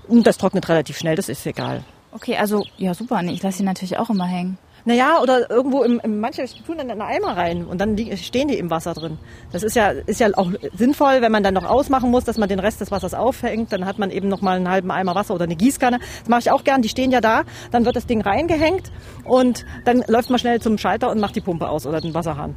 Und 0.08 0.28
das 0.28 0.38
trocknet 0.38 0.68
relativ 0.70 0.98
schnell, 0.98 1.16
das 1.16 1.30
ist 1.30 1.46
egal. 1.46 1.84
Okay, 2.12 2.38
also 2.38 2.66
ja 2.78 2.94
super. 2.94 3.22
Nee, 3.22 3.34
ich 3.34 3.44
lasse 3.44 3.60
sie 3.60 3.64
natürlich 3.64 3.98
auch 3.98 4.10
immer 4.10 4.26
hängen. 4.26 4.58
Naja, 4.86 5.20
oder 5.22 5.50
irgendwo 5.50 5.84
im, 5.84 6.02
im 6.04 6.20
manche 6.20 6.46
tun 6.66 6.78
dann 6.78 6.90
in 6.90 7.00
einen 7.00 7.02
Eimer 7.02 7.38
rein 7.38 7.66
und 7.66 7.80
dann 7.80 7.98
stehen 8.18 8.50
die 8.50 8.58
im 8.58 8.70
Wasser 8.70 8.94
drin. 8.94 9.18
Das 9.52 9.64
ist 9.64 9.76
ja, 9.76 9.92
ist 9.92 10.20
ja 10.20 10.28
auch 10.36 10.52
sinnvoll, 10.76 11.22
wenn 11.22 11.32
man 11.32 11.42
dann 11.42 11.54
noch 11.54 11.64
ausmachen 11.64 12.12
muss, 12.12 12.26
dass 12.26 12.38
man 12.38 12.50
den 12.50 12.60
Rest 12.60 12.82
des 12.82 12.92
Wassers 12.92 13.14
aufhängt. 13.14 13.72
Dann 13.72 13.86
hat 13.86 13.98
man 13.98 14.12
eben 14.12 14.28
noch 14.28 14.42
mal 14.42 14.58
einen 14.58 14.70
halben 14.70 14.92
Eimer 14.92 15.16
Wasser 15.16 15.36
oder 15.36 15.46
eine 15.46 15.56
Gießkanne. 15.56 16.00
Das 16.00 16.28
mache 16.28 16.42
ich 16.42 16.52
auch 16.52 16.66
gern. 16.66 16.82
Die 16.82 16.90
stehen 16.90 17.12
ja 17.12 17.22
da. 17.22 17.44
Dann 17.72 17.86
wird 17.86 17.96
das 17.96 18.08
Ding 18.08 18.22
reingehängt 18.22 18.92
und 19.24 19.66
dann 19.86 20.04
läuft 20.08 20.30
man 20.30 20.40
schnell 20.40 20.60
zum 20.60 20.78
Schalter 20.78 21.12
und 21.12 21.20
macht 21.20 21.36
die 21.36 21.42
Pumpe 21.42 21.70
aus 21.70 21.88
oder 21.88 22.02
den 22.02 22.14
Wasserhahn. 22.14 22.56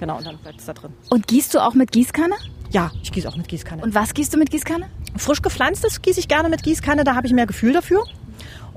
Genau, 0.00 0.16
und 0.16 0.26
dann 0.26 0.38
bleibt 0.38 0.60
es 0.60 0.66
da 0.66 0.72
drin. 0.72 0.92
Und 1.10 1.26
gießt 1.26 1.54
du 1.54 1.58
auch 1.58 1.74
mit 1.74 1.92
Gießkanne? 1.92 2.34
Ja, 2.70 2.90
ich 3.02 3.12
gieße 3.12 3.28
auch 3.28 3.36
mit 3.36 3.48
Gießkanne. 3.48 3.82
Und 3.82 3.94
was 3.94 4.14
gießt 4.14 4.32
du 4.32 4.38
mit 4.38 4.50
Gießkanne? 4.50 4.86
Frisch 5.16 5.42
gepflanztes 5.42 6.00
gieße 6.00 6.20
ich 6.20 6.28
gerne 6.28 6.48
mit 6.48 6.62
Gießkanne, 6.62 7.04
da 7.04 7.14
habe 7.14 7.26
ich 7.26 7.32
mehr 7.32 7.46
Gefühl 7.46 7.72
dafür 7.72 8.04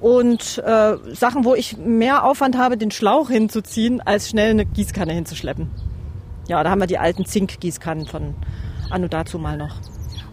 und 0.02 0.58
äh, 0.66 0.98
Sachen, 1.14 1.46
wo 1.46 1.54
ich 1.54 1.78
mehr 1.78 2.26
Aufwand 2.26 2.58
habe, 2.58 2.76
den 2.76 2.92
Schlauch 2.92 3.30
hinzuziehen, 3.30 4.02
als 4.02 4.30
schnell 4.30 4.50
eine 4.50 4.66
Gießkanne 4.66 5.14
hinzuschleppen. 5.14 5.70
Ja, 6.48 6.64
da 6.64 6.72
haben 6.72 6.82
wir 6.82 6.88
die 6.88 6.98
alten 6.98 7.26
Zinkgießkannen 7.26 8.08
von 8.08 8.34
Anno 8.90 9.08
dazu 9.08 9.38
mal 9.38 9.58
noch. 9.58 9.76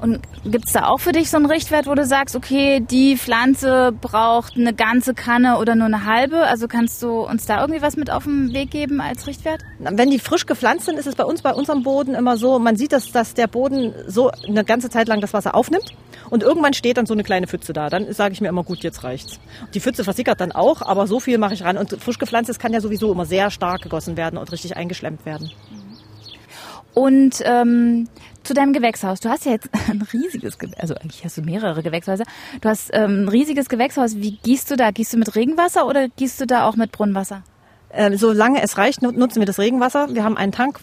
Und 0.00 0.20
gibt's 0.44 0.72
da 0.72 0.86
auch 0.86 1.00
für 1.00 1.10
dich 1.10 1.28
so 1.28 1.36
einen 1.36 1.46
Richtwert, 1.46 1.86
wo 1.86 1.94
du 1.94 2.06
sagst, 2.06 2.36
okay, 2.36 2.80
die 2.80 3.16
Pflanze 3.16 3.92
braucht 4.00 4.56
eine 4.56 4.72
ganze 4.72 5.12
Kanne 5.12 5.58
oder 5.58 5.74
nur 5.74 5.86
eine 5.86 6.04
halbe? 6.04 6.44
Also 6.44 6.68
kannst 6.68 7.02
du 7.02 7.26
uns 7.26 7.46
da 7.46 7.60
irgendwie 7.60 7.82
was 7.82 7.96
mit 7.96 8.08
auf 8.10 8.24
den 8.24 8.52
Weg 8.52 8.70
geben 8.70 9.00
als 9.00 9.26
Richtwert? 9.26 9.62
Wenn 9.80 10.10
die 10.10 10.20
frisch 10.20 10.46
gepflanzt 10.46 10.86
sind, 10.86 10.98
ist 10.98 11.06
es 11.06 11.16
bei 11.16 11.24
uns 11.24 11.42
bei 11.42 11.52
unserem 11.52 11.82
Boden 11.82 12.14
immer 12.14 12.36
so, 12.36 12.60
man 12.60 12.76
sieht, 12.76 12.92
dass, 12.92 13.10
dass 13.10 13.34
der 13.34 13.48
Boden 13.48 13.92
so 14.06 14.30
eine 14.46 14.64
ganze 14.64 14.88
Zeit 14.88 15.08
lang 15.08 15.20
das 15.20 15.34
Wasser 15.34 15.56
aufnimmt 15.56 15.92
und 16.30 16.42
irgendwann 16.42 16.72
steht 16.72 16.96
dann 16.96 17.06
so 17.06 17.14
eine 17.14 17.22
kleine 17.22 17.46
Pfütze 17.46 17.72
da. 17.72 17.88
Dann 17.88 18.12
sage 18.12 18.32
ich 18.32 18.40
mir 18.40 18.48
immer, 18.48 18.64
gut, 18.64 18.80
jetzt 18.80 19.04
reicht's. 19.04 19.40
Die 19.74 19.80
Pfütze 19.80 20.04
versickert 20.04 20.40
dann 20.40 20.52
auch, 20.52 20.82
aber 20.82 21.06
so 21.06 21.20
viel 21.20 21.38
mache 21.38 21.54
ich 21.54 21.64
ran. 21.64 21.76
Und 21.76 21.96
frisch 22.00 22.18
gepflanztes 22.18 22.58
kann 22.58 22.72
ja 22.72 22.80
sowieso 22.80 23.12
immer 23.12 23.26
sehr 23.26 23.50
stark 23.50 23.82
gegossen 23.82 24.16
werden 24.16 24.38
und 24.38 24.50
richtig 24.52 24.76
eingeschlemmt 24.76 25.24
werden. 25.26 25.50
Und 26.94 27.42
ähm, 27.44 28.08
zu 28.42 28.54
deinem 28.54 28.72
Gewächshaus. 28.72 29.20
Du 29.20 29.28
hast 29.28 29.44
ja 29.44 29.52
jetzt 29.52 29.68
ein 29.88 30.02
riesiges, 30.12 30.58
Ge 30.58 30.70
also 30.78 30.94
eigentlich 30.94 31.24
hast 31.24 31.36
du 31.36 31.42
mehrere 31.42 31.82
Gewächshäuser. 31.82 32.24
Du 32.60 32.68
hast 32.68 32.90
ähm, 32.92 33.24
ein 33.24 33.28
riesiges 33.28 33.68
Gewächshaus. 33.68 34.16
Wie 34.16 34.38
gießt 34.38 34.70
du 34.70 34.76
da? 34.76 34.90
Gießt 34.90 35.12
du 35.12 35.18
mit 35.18 35.34
Regenwasser 35.36 35.86
oder 35.86 36.08
gießt 36.08 36.40
du 36.40 36.46
da 36.46 36.66
auch 36.66 36.76
mit 36.76 36.90
Brunnenwasser? 36.90 37.42
Äh, 37.90 38.16
solange 38.18 38.62
es 38.62 38.76
reicht, 38.76 39.00
nutzen 39.00 39.40
wir 39.40 39.46
das 39.46 39.58
Regenwasser. 39.58 40.08
Wir 40.14 40.22
haben 40.22 40.36
einen 40.36 40.52
Tank, 40.52 40.78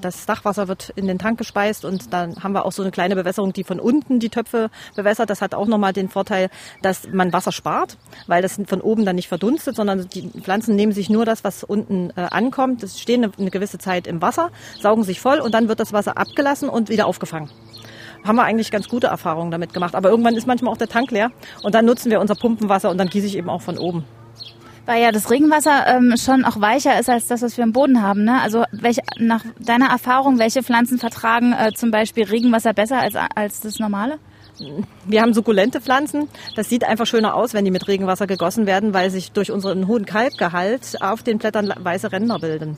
das 0.00 0.24
Dachwasser 0.24 0.66
wird 0.66 0.90
in 0.96 1.06
den 1.06 1.18
Tank 1.18 1.36
gespeist 1.36 1.84
und 1.84 2.14
dann 2.14 2.42
haben 2.42 2.52
wir 2.52 2.64
auch 2.64 2.72
so 2.72 2.82
eine 2.82 2.90
kleine 2.90 3.14
Bewässerung, 3.14 3.52
die 3.52 3.62
von 3.62 3.78
unten 3.78 4.18
die 4.18 4.30
Töpfe 4.30 4.70
bewässert. 4.96 5.28
Das 5.28 5.42
hat 5.42 5.54
auch 5.54 5.66
nochmal 5.66 5.92
den 5.92 6.08
Vorteil, 6.08 6.48
dass 6.80 7.08
man 7.12 7.32
Wasser 7.34 7.52
spart, 7.52 7.98
weil 8.26 8.40
das 8.40 8.58
von 8.66 8.80
oben 8.80 9.04
dann 9.04 9.16
nicht 9.16 9.28
verdunstet, 9.28 9.76
sondern 9.76 10.08
die 10.08 10.30
Pflanzen 10.40 10.76
nehmen 10.76 10.92
sich 10.92 11.10
nur 11.10 11.26
das, 11.26 11.44
was 11.44 11.62
unten 11.62 12.10
äh, 12.16 12.22
ankommt. 12.22 12.82
Das 12.82 12.98
stehen 12.98 13.30
eine 13.38 13.50
gewisse 13.50 13.76
Zeit 13.76 14.06
im 14.06 14.22
Wasser, 14.22 14.50
saugen 14.80 15.04
sich 15.04 15.20
voll 15.20 15.40
und 15.40 15.52
dann 15.52 15.68
wird 15.68 15.78
das 15.78 15.92
Wasser 15.92 16.16
abgelassen 16.16 16.68
und 16.68 16.88
wieder 16.88 17.06
aufgefangen 17.06 17.50
haben 18.24 18.36
wir 18.36 18.44
eigentlich 18.44 18.70
ganz 18.70 18.88
gute 18.88 19.08
Erfahrungen 19.08 19.50
damit 19.50 19.74
gemacht. 19.74 19.96
Aber 19.96 20.10
irgendwann 20.10 20.36
ist 20.36 20.46
manchmal 20.46 20.72
auch 20.72 20.76
der 20.76 20.86
Tank 20.86 21.10
leer 21.10 21.32
und 21.64 21.74
dann 21.74 21.84
nutzen 21.84 22.08
wir 22.08 22.20
unser 22.20 22.36
Pumpenwasser 22.36 22.88
und 22.88 22.98
dann 22.98 23.08
gieße 23.08 23.26
ich 23.26 23.36
eben 23.36 23.50
auch 23.50 23.62
von 23.62 23.78
oben 23.78 24.04
weil 24.86 25.02
ja 25.02 25.12
das 25.12 25.30
Regenwasser 25.30 25.86
ähm, 25.86 26.14
schon 26.16 26.44
auch 26.44 26.60
weicher 26.60 26.98
ist 26.98 27.08
als 27.08 27.26
das, 27.26 27.42
was 27.42 27.56
wir 27.56 27.64
im 27.64 27.72
Boden 27.72 28.02
haben. 28.02 28.24
Ne? 28.24 28.40
Also 28.40 28.64
welche, 28.72 29.02
nach 29.18 29.44
deiner 29.58 29.86
Erfahrung, 29.86 30.38
welche 30.38 30.62
Pflanzen 30.62 30.98
vertragen 30.98 31.52
äh, 31.52 31.72
zum 31.72 31.90
Beispiel 31.90 32.24
Regenwasser 32.24 32.72
besser 32.72 33.00
als, 33.00 33.14
als 33.34 33.60
das 33.60 33.78
normale? 33.78 34.18
Wir 35.06 35.22
haben 35.22 35.34
sukkulente 35.34 35.80
Pflanzen. 35.80 36.28
Das 36.56 36.68
sieht 36.68 36.84
einfach 36.84 37.06
schöner 37.06 37.34
aus, 37.34 37.54
wenn 37.54 37.64
die 37.64 37.70
mit 37.70 37.88
Regenwasser 37.88 38.26
gegossen 38.26 38.66
werden, 38.66 38.92
weil 38.94 39.10
sich 39.10 39.32
durch 39.32 39.50
unseren 39.50 39.88
hohen 39.88 40.04
Kalkgehalt 40.04 41.00
auf 41.00 41.22
den 41.22 41.38
Blättern 41.38 41.72
weiße 41.76 42.12
Ränder 42.12 42.38
bilden. 42.38 42.76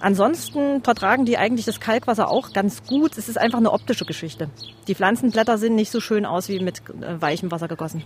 Ansonsten 0.00 0.82
vertragen 0.82 1.24
die 1.24 1.38
eigentlich 1.38 1.64
das 1.64 1.78
Kalkwasser 1.78 2.28
auch 2.28 2.52
ganz 2.52 2.82
gut. 2.84 3.16
Es 3.16 3.28
ist 3.28 3.38
einfach 3.38 3.58
eine 3.58 3.70
optische 3.70 4.04
Geschichte. 4.04 4.50
Die 4.88 4.96
Pflanzenblätter 4.96 5.58
sehen 5.58 5.76
nicht 5.76 5.92
so 5.92 6.00
schön 6.00 6.26
aus 6.26 6.48
wie 6.48 6.58
mit 6.58 6.82
äh, 7.00 7.20
weichem 7.20 7.52
Wasser 7.52 7.68
gegossen. 7.68 8.02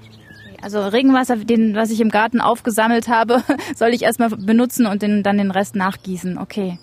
Also 0.63 0.81
Regenwasser, 0.81 1.37
den, 1.37 1.75
was 1.75 1.91
ich 1.91 2.01
im 2.01 2.11
Garten 2.11 2.41
aufgesammelt 2.41 3.09
habe, 3.09 3.43
soll 3.77 3.95
ich 3.95 4.03
erstmal 4.03 4.31
benutzen 4.31 4.87
und 4.87 5.03
den, 5.03 5.23
dann 5.23 5.39
den 5.39 5.51
Rest 5.51 5.77
nachgießen. 5.77 6.39
Okay. 6.39 6.79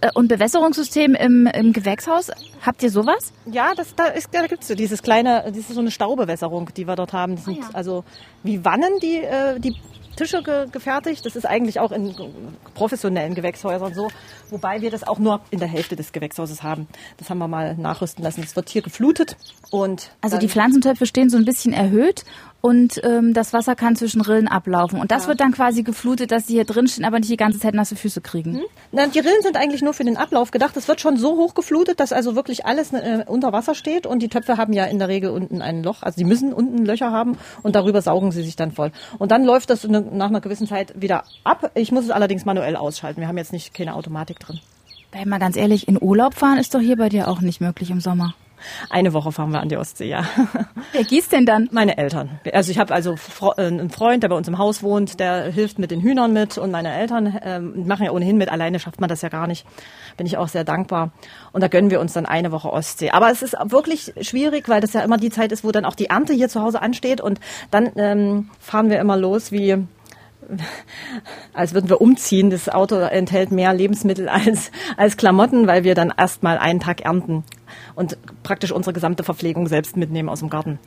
Äh, 0.00 0.10
und 0.14 0.28
Bewässerungssystem 0.28 1.14
im, 1.14 1.46
im 1.46 1.72
Gewächshaus, 1.72 2.30
habt 2.64 2.82
ihr 2.82 2.90
sowas? 2.90 3.32
Ja, 3.46 3.72
das, 3.76 3.94
da, 3.94 4.06
ist, 4.06 4.28
da 4.32 4.46
gibt's 4.46 4.68
so 4.68 4.74
dieses 4.74 5.02
kleine, 5.02 5.44
das 5.46 5.56
ist 5.56 5.70
so 5.70 5.80
eine 5.80 5.90
Staubewässerung, 5.90 6.70
die 6.76 6.86
wir 6.86 6.96
dort 6.96 7.12
haben. 7.12 7.36
Das 7.36 7.44
sind 7.44 7.58
ah, 7.58 7.68
ja. 7.68 7.74
also 7.74 8.04
wie 8.42 8.64
Wannen, 8.64 8.98
die, 9.00 9.18
äh, 9.18 9.58
die 9.58 9.74
Tische 10.18 10.42
ge 10.42 10.66
gefertigt. 10.70 11.24
Das 11.24 11.36
ist 11.36 11.46
eigentlich 11.46 11.78
auch 11.78 11.92
in 11.92 12.12
professionellen 12.74 13.34
Gewächshäusern 13.34 13.94
so, 13.94 14.08
wobei 14.50 14.80
wir 14.80 14.90
das 14.90 15.04
auch 15.04 15.20
nur 15.20 15.40
in 15.50 15.60
der 15.60 15.68
Hälfte 15.68 15.94
des 15.94 16.10
Gewächshauses 16.12 16.64
haben. 16.64 16.88
Das 17.18 17.30
haben 17.30 17.38
wir 17.38 17.46
mal 17.46 17.76
nachrüsten 17.76 18.24
lassen. 18.24 18.40
Das 18.40 18.56
wird 18.56 18.68
hier 18.68 18.82
geflutet 18.82 19.36
und 19.70 20.10
also 20.20 20.36
die 20.38 20.48
Pflanzentöpfe 20.48 21.06
stehen 21.06 21.30
so 21.30 21.36
ein 21.36 21.44
bisschen 21.44 21.72
erhöht 21.72 22.24
und 22.60 23.00
ähm, 23.04 23.34
das 23.34 23.52
Wasser 23.52 23.76
kann 23.76 23.94
zwischen 23.94 24.20
Rillen 24.20 24.48
ablaufen. 24.48 25.00
Und 25.00 25.12
das 25.12 25.24
ja. 25.24 25.28
wird 25.28 25.40
dann 25.40 25.52
quasi 25.52 25.84
geflutet, 25.84 26.32
dass 26.32 26.46
sie 26.48 26.54
hier 26.54 26.64
drin 26.64 26.88
stehen, 26.88 27.04
aber 27.04 27.18
nicht 27.18 27.30
die 27.30 27.36
ganze 27.36 27.58
Zeit 27.58 27.74
nasse 27.74 27.94
Füße 27.94 28.20
kriegen. 28.20 28.54
Mhm. 28.54 28.62
Na, 28.90 29.06
die 29.06 29.20
Rillen 29.20 29.42
sind 29.42 29.56
eigentlich 29.56 29.82
nur 29.82 29.94
für 29.94 30.04
den 30.04 30.16
Ablauf 30.16 30.50
gedacht. 30.50 30.76
Es 30.76 30.88
wird 30.88 31.00
schon 31.00 31.16
so 31.16 31.36
hoch 31.36 31.54
geflutet, 31.54 32.00
dass 32.00 32.12
also 32.12 32.34
wirklich 32.34 32.66
alles 32.66 32.92
äh, 32.92 33.24
unter 33.26 33.52
Wasser 33.52 33.74
steht 33.74 34.06
und 34.06 34.20
die 34.20 34.28
Töpfe 34.28 34.56
haben 34.56 34.72
ja 34.72 34.86
in 34.86 34.98
der 34.98 35.08
Regel 35.08 35.30
unten 35.30 35.62
ein 35.62 35.82
Loch. 35.84 36.02
Also 36.02 36.16
die 36.18 36.24
müssen 36.24 36.52
unten 36.52 36.84
Löcher 36.84 37.12
haben 37.12 37.38
und 37.62 37.76
darüber 37.76 38.02
saugen 38.02 38.32
sie 38.32 38.42
sich 38.42 38.56
dann 38.56 38.72
voll. 38.72 38.90
Und 39.18 39.30
dann 39.30 39.44
läuft 39.44 39.70
das 39.70 39.84
eine, 39.84 40.00
nach 40.00 40.28
einer 40.28 40.40
gewissen 40.40 40.66
Zeit 40.66 41.00
wieder 41.00 41.24
ab. 41.44 41.70
Ich 41.74 41.92
muss 41.92 42.04
es 42.04 42.10
allerdings 42.10 42.44
manuell 42.44 42.74
ausschalten. 42.74 43.20
Wir 43.20 43.28
haben 43.28 43.38
jetzt 43.38 43.52
nicht 43.52 43.72
keine 43.72 43.94
Automatik 43.94 44.40
drin. 44.40 44.60
Weil 45.12 45.26
mal 45.26 45.38
ganz 45.38 45.56
ehrlich, 45.56 45.88
in 45.88 46.00
Urlaub 46.00 46.34
fahren 46.34 46.58
ist 46.58 46.74
doch 46.74 46.80
hier 46.80 46.96
bei 46.96 47.08
dir 47.08 47.28
auch 47.28 47.40
nicht 47.40 47.60
möglich 47.60 47.90
im 47.90 48.00
Sommer. 48.00 48.34
Eine 48.90 49.12
Woche 49.12 49.32
fahren 49.32 49.52
wir 49.52 49.60
an 49.60 49.68
die 49.68 49.76
Ostsee, 49.76 50.08
ja. 50.08 50.24
Wer 50.92 51.04
gießt 51.04 51.32
denn 51.32 51.46
dann? 51.46 51.68
Meine 51.72 51.98
Eltern. 51.98 52.40
Also 52.52 52.70
ich 52.70 52.78
habe 52.78 52.94
also 52.94 53.14
äh, 53.56 53.66
einen 53.66 53.90
Freund, 53.90 54.22
der 54.22 54.28
bei 54.28 54.36
uns 54.36 54.48
im 54.48 54.58
Haus 54.58 54.82
wohnt, 54.82 55.20
der 55.20 55.50
hilft 55.50 55.78
mit 55.78 55.90
den 55.90 56.00
Hühnern 56.00 56.32
mit 56.32 56.58
und 56.58 56.70
meine 56.70 56.92
Eltern 56.94 57.38
ähm, 57.42 57.86
machen 57.86 58.04
ja 58.04 58.12
ohnehin 58.12 58.36
mit. 58.36 58.50
Alleine 58.50 58.78
schafft 58.78 59.00
man 59.00 59.08
das 59.08 59.22
ja 59.22 59.28
gar 59.28 59.46
nicht. 59.46 59.66
Bin 60.16 60.26
ich 60.26 60.36
auch 60.36 60.48
sehr 60.48 60.64
dankbar. 60.64 61.12
Und 61.52 61.62
da 61.62 61.68
gönnen 61.68 61.90
wir 61.90 62.00
uns 62.00 62.12
dann 62.12 62.26
eine 62.26 62.52
Woche 62.52 62.72
Ostsee. 62.72 63.10
Aber 63.10 63.30
es 63.30 63.42
ist 63.42 63.56
wirklich 63.66 64.12
schwierig, 64.20 64.68
weil 64.68 64.80
das 64.80 64.92
ja 64.92 65.00
immer 65.00 65.16
die 65.16 65.30
Zeit 65.30 65.52
ist, 65.52 65.64
wo 65.64 65.72
dann 65.72 65.84
auch 65.84 65.94
die 65.94 66.06
Ernte 66.06 66.32
hier 66.32 66.48
zu 66.48 66.62
Hause 66.62 66.82
ansteht 66.82 67.20
und 67.20 67.40
dann 67.70 67.90
ähm, 67.96 68.50
fahren 68.60 68.90
wir 68.90 68.98
immer 69.00 69.16
los 69.16 69.52
wie 69.52 69.86
als 71.52 71.74
würden 71.74 71.88
wir 71.88 72.00
umziehen. 72.00 72.50
Das 72.50 72.68
Auto 72.68 72.96
enthält 72.96 73.52
mehr 73.52 73.72
Lebensmittel 73.72 74.28
als, 74.28 74.70
als 74.96 75.16
Klamotten, 75.16 75.66
weil 75.66 75.84
wir 75.84 75.94
dann 75.94 76.12
erstmal 76.16 76.58
einen 76.58 76.80
Tag 76.80 77.02
ernten 77.02 77.44
und 77.94 78.16
praktisch 78.42 78.72
unsere 78.72 78.92
gesamte 78.92 79.24
Verpflegung 79.24 79.66
selbst 79.66 79.96
mitnehmen 79.96 80.28
aus 80.28 80.40
dem 80.40 80.50
Garten 80.50 80.78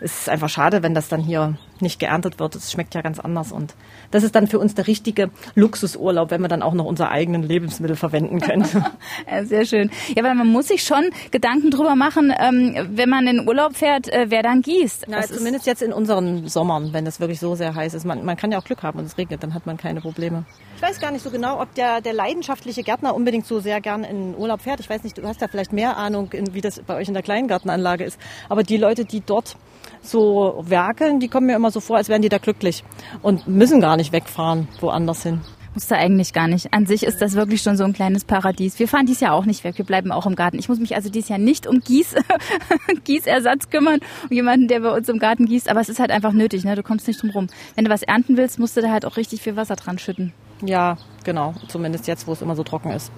es 0.00 0.20
ist 0.20 0.28
einfach 0.28 0.48
schade, 0.48 0.82
wenn 0.82 0.94
das 0.94 1.08
dann 1.08 1.20
hier 1.20 1.56
nicht 1.80 1.98
geerntet 1.98 2.38
wird. 2.38 2.54
Es 2.54 2.72
schmeckt 2.72 2.94
ja 2.94 3.02
ganz 3.02 3.18
anders. 3.18 3.52
Und 3.52 3.74
das 4.10 4.22
ist 4.22 4.34
dann 4.34 4.46
für 4.46 4.58
uns 4.58 4.74
der 4.74 4.86
richtige 4.86 5.30
Luxusurlaub, 5.54 6.30
wenn 6.30 6.40
wir 6.40 6.48
dann 6.48 6.62
auch 6.62 6.74
noch 6.74 6.84
unsere 6.84 7.10
eigenen 7.10 7.42
Lebensmittel 7.42 7.96
verwenden 7.96 8.40
können. 8.40 8.66
ja, 9.30 9.44
sehr 9.44 9.64
schön. 9.64 9.90
Ja, 10.14 10.22
weil 10.24 10.34
man 10.34 10.46
muss 10.46 10.68
sich 10.68 10.82
schon 10.82 11.10
Gedanken 11.30 11.70
drüber 11.70 11.96
machen, 11.96 12.32
ähm, 12.38 12.74
wenn 12.90 13.08
man 13.08 13.26
in 13.26 13.46
Urlaub 13.46 13.76
fährt, 13.76 14.08
äh, 14.12 14.26
wer 14.28 14.42
dann 14.42 14.62
gießt. 14.62 15.06
Na, 15.08 15.22
zumindest 15.22 15.66
jetzt 15.66 15.82
in 15.82 15.92
unseren 15.92 16.48
Sommern, 16.48 16.92
wenn 16.92 17.06
es 17.06 17.20
wirklich 17.20 17.40
so 17.40 17.54
sehr 17.54 17.74
heiß 17.74 17.94
ist. 17.94 18.04
Man, 18.04 18.24
man 18.24 18.36
kann 18.36 18.52
ja 18.52 18.58
auch 18.58 18.64
Glück 18.64 18.82
haben 18.82 18.98
und 18.98 19.04
es 19.04 19.18
regnet, 19.18 19.42
dann 19.42 19.54
hat 19.54 19.66
man 19.66 19.76
keine 19.76 20.00
Probleme. 20.00 20.44
Ich 20.76 20.82
weiß 20.82 21.00
gar 21.00 21.10
nicht 21.10 21.22
so 21.22 21.30
genau, 21.30 21.60
ob 21.60 21.74
der, 21.74 22.00
der 22.00 22.12
leidenschaftliche 22.12 22.82
Gärtner 22.82 23.14
unbedingt 23.14 23.46
so 23.46 23.60
sehr 23.60 23.80
gern 23.80 24.04
in 24.04 24.34
Urlaub 24.36 24.62
fährt. 24.62 24.80
Ich 24.80 24.90
weiß 24.90 25.04
nicht, 25.04 25.16
du 25.18 25.22
hast 25.26 25.40
ja 25.40 25.48
vielleicht 25.48 25.72
mehr 25.72 25.96
Ahnung, 25.96 26.30
wie 26.52 26.60
das 26.60 26.80
bei 26.80 26.96
euch 26.96 27.08
in 27.08 27.14
der 27.14 27.22
Kleingartenanlage 27.22 28.04
ist. 28.04 28.18
Aber 28.48 28.62
die 28.62 28.76
Leute, 28.76 29.04
die 29.04 29.20
dort 29.24 29.56
so 30.02 30.62
werkeln, 30.66 31.20
die 31.20 31.28
kommen 31.28 31.46
mir 31.46 31.56
immer 31.56 31.70
so 31.70 31.80
vor, 31.80 31.96
als 31.96 32.08
wären 32.08 32.22
die 32.22 32.28
da 32.28 32.38
glücklich 32.38 32.84
und 33.22 33.46
müssen 33.46 33.80
gar 33.80 33.96
nicht 33.96 34.12
wegfahren, 34.12 34.68
woanders 34.80 35.22
hin. 35.22 35.40
Musste 35.76 35.96
eigentlich 35.96 36.32
gar 36.32 36.48
nicht. 36.48 36.72
An 36.72 36.86
sich 36.86 37.02
ist 37.02 37.20
das 37.20 37.34
wirklich 37.34 37.60
schon 37.60 37.76
so 37.76 37.84
ein 37.84 37.92
kleines 37.92 38.24
Paradies. 38.24 38.78
Wir 38.78 38.88
fahren 38.88 39.04
dieses 39.04 39.20
Jahr 39.20 39.34
auch 39.34 39.44
nicht 39.44 39.62
weg. 39.62 39.76
Wir 39.76 39.84
bleiben 39.84 40.10
auch 40.10 40.24
im 40.24 40.34
Garten. 40.34 40.58
Ich 40.58 40.70
muss 40.70 40.78
mich 40.78 40.96
also 40.96 41.10
dieses 41.10 41.28
Jahr 41.28 41.38
nicht 41.38 41.66
um 41.66 41.80
Gieß, 41.80 42.14
Gießersatz 43.04 43.68
kümmern, 43.68 44.00
um 44.22 44.34
jemanden, 44.34 44.68
der 44.68 44.80
bei 44.80 44.90
uns 44.90 45.06
im 45.10 45.18
Garten 45.18 45.44
gießt. 45.44 45.68
Aber 45.68 45.82
es 45.82 45.90
ist 45.90 46.00
halt 46.00 46.10
einfach 46.10 46.32
nötig, 46.32 46.64
ne? 46.64 46.76
Du 46.76 46.82
kommst 46.82 47.06
nicht 47.06 47.20
drum 47.20 47.28
rum. 47.28 47.46
Wenn 47.74 47.84
du 47.84 47.90
was 47.90 48.02
ernten 48.02 48.38
willst, 48.38 48.58
musst 48.58 48.74
du 48.78 48.80
da 48.80 48.90
halt 48.90 49.04
auch 49.04 49.18
richtig 49.18 49.42
viel 49.42 49.56
Wasser 49.56 49.76
dran 49.76 49.98
schütten. 49.98 50.32
Ja, 50.64 50.96
genau. 51.24 51.52
Zumindest 51.68 52.06
jetzt, 52.06 52.26
wo 52.26 52.32
es 52.32 52.40
immer 52.40 52.56
so 52.56 52.62
trocken 52.62 52.92
ist. 52.92 53.12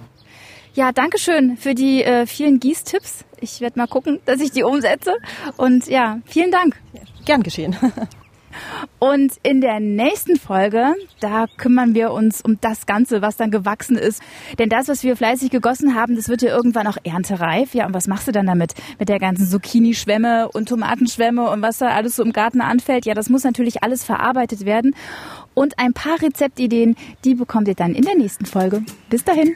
Ja, 0.73 0.91
danke 0.91 1.17
schön 1.17 1.57
für 1.57 1.73
die 1.73 2.03
äh, 2.03 2.25
vielen 2.25 2.59
Gießtipps. 2.59 3.25
Ich 3.41 3.61
werde 3.61 3.79
mal 3.79 3.87
gucken, 3.87 4.19
dass 4.25 4.39
ich 4.39 4.51
die 4.51 4.63
umsetze. 4.63 5.15
Und 5.57 5.87
ja, 5.87 6.19
vielen 6.25 6.51
Dank. 6.51 6.75
Gern 7.25 7.43
geschehen. 7.43 7.75
Und 8.99 9.33
in 9.43 9.61
der 9.61 9.79
nächsten 9.79 10.37
Folge, 10.37 10.93
da 11.19 11.45
kümmern 11.57 11.93
wir 11.93 12.11
uns 12.11 12.41
um 12.41 12.59
das 12.61 12.85
Ganze, 12.85 13.21
was 13.21 13.37
dann 13.37 13.51
gewachsen 13.51 13.97
ist. 13.97 14.21
Denn 14.57 14.69
das, 14.69 14.87
was 14.87 15.03
wir 15.03 15.15
fleißig 15.15 15.51
gegossen 15.51 15.95
haben, 15.95 16.15
das 16.15 16.29
wird 16.29 16.41
ja 16.41 16.49
irgendwann 16.49 16.87
auch 16.87 16.97
erntereif. 17.03 17.73
Ja, 17.73 17.85
und 17.85 17.93
was 17.93 18.07
machst 18.07 18.27
du 18.27 18.31
dann 18.31 18.47
damit? 18.47 18.73
Mit 18.97 19.09
der 19.09 19.19
ganzen 19.19 19.47
Zucchini-Schwemme 19.47 20.49
und 20.49 20.69
Tomatenschwemme 20.69 21.49
und 21.49 21.61
was 21.61 21.77
da 21.77 21.89
alles 21.89 22.15
so 22.15 22.23
im 22.23 22.33
Garten 22.33 22.61
anfällt? 22.61 23.05
Ja, 23.05 23.13
das 23.13 23.29
muss 23.29 23.43
natürlich 23.43 23.83
alles 23.83 24.03
verarbeitet 24.03 24.65
werden. 24.65 24.95
Und 25.53 25.79
ein 25.79 25.93
paar 25.93 26.21
Rezeptideen, 26.21 26.95
die 27.23 27.35
bekommt 27.35 27.67
ihr 27.67 27.75
dann 27.75 27.95
in 27.95 28.03
der 28.03 28.15
nächsten 28.15 28.45
Folge. 28.45 28.83
Bis 29.09 29.23
dahin. 29.23 29.55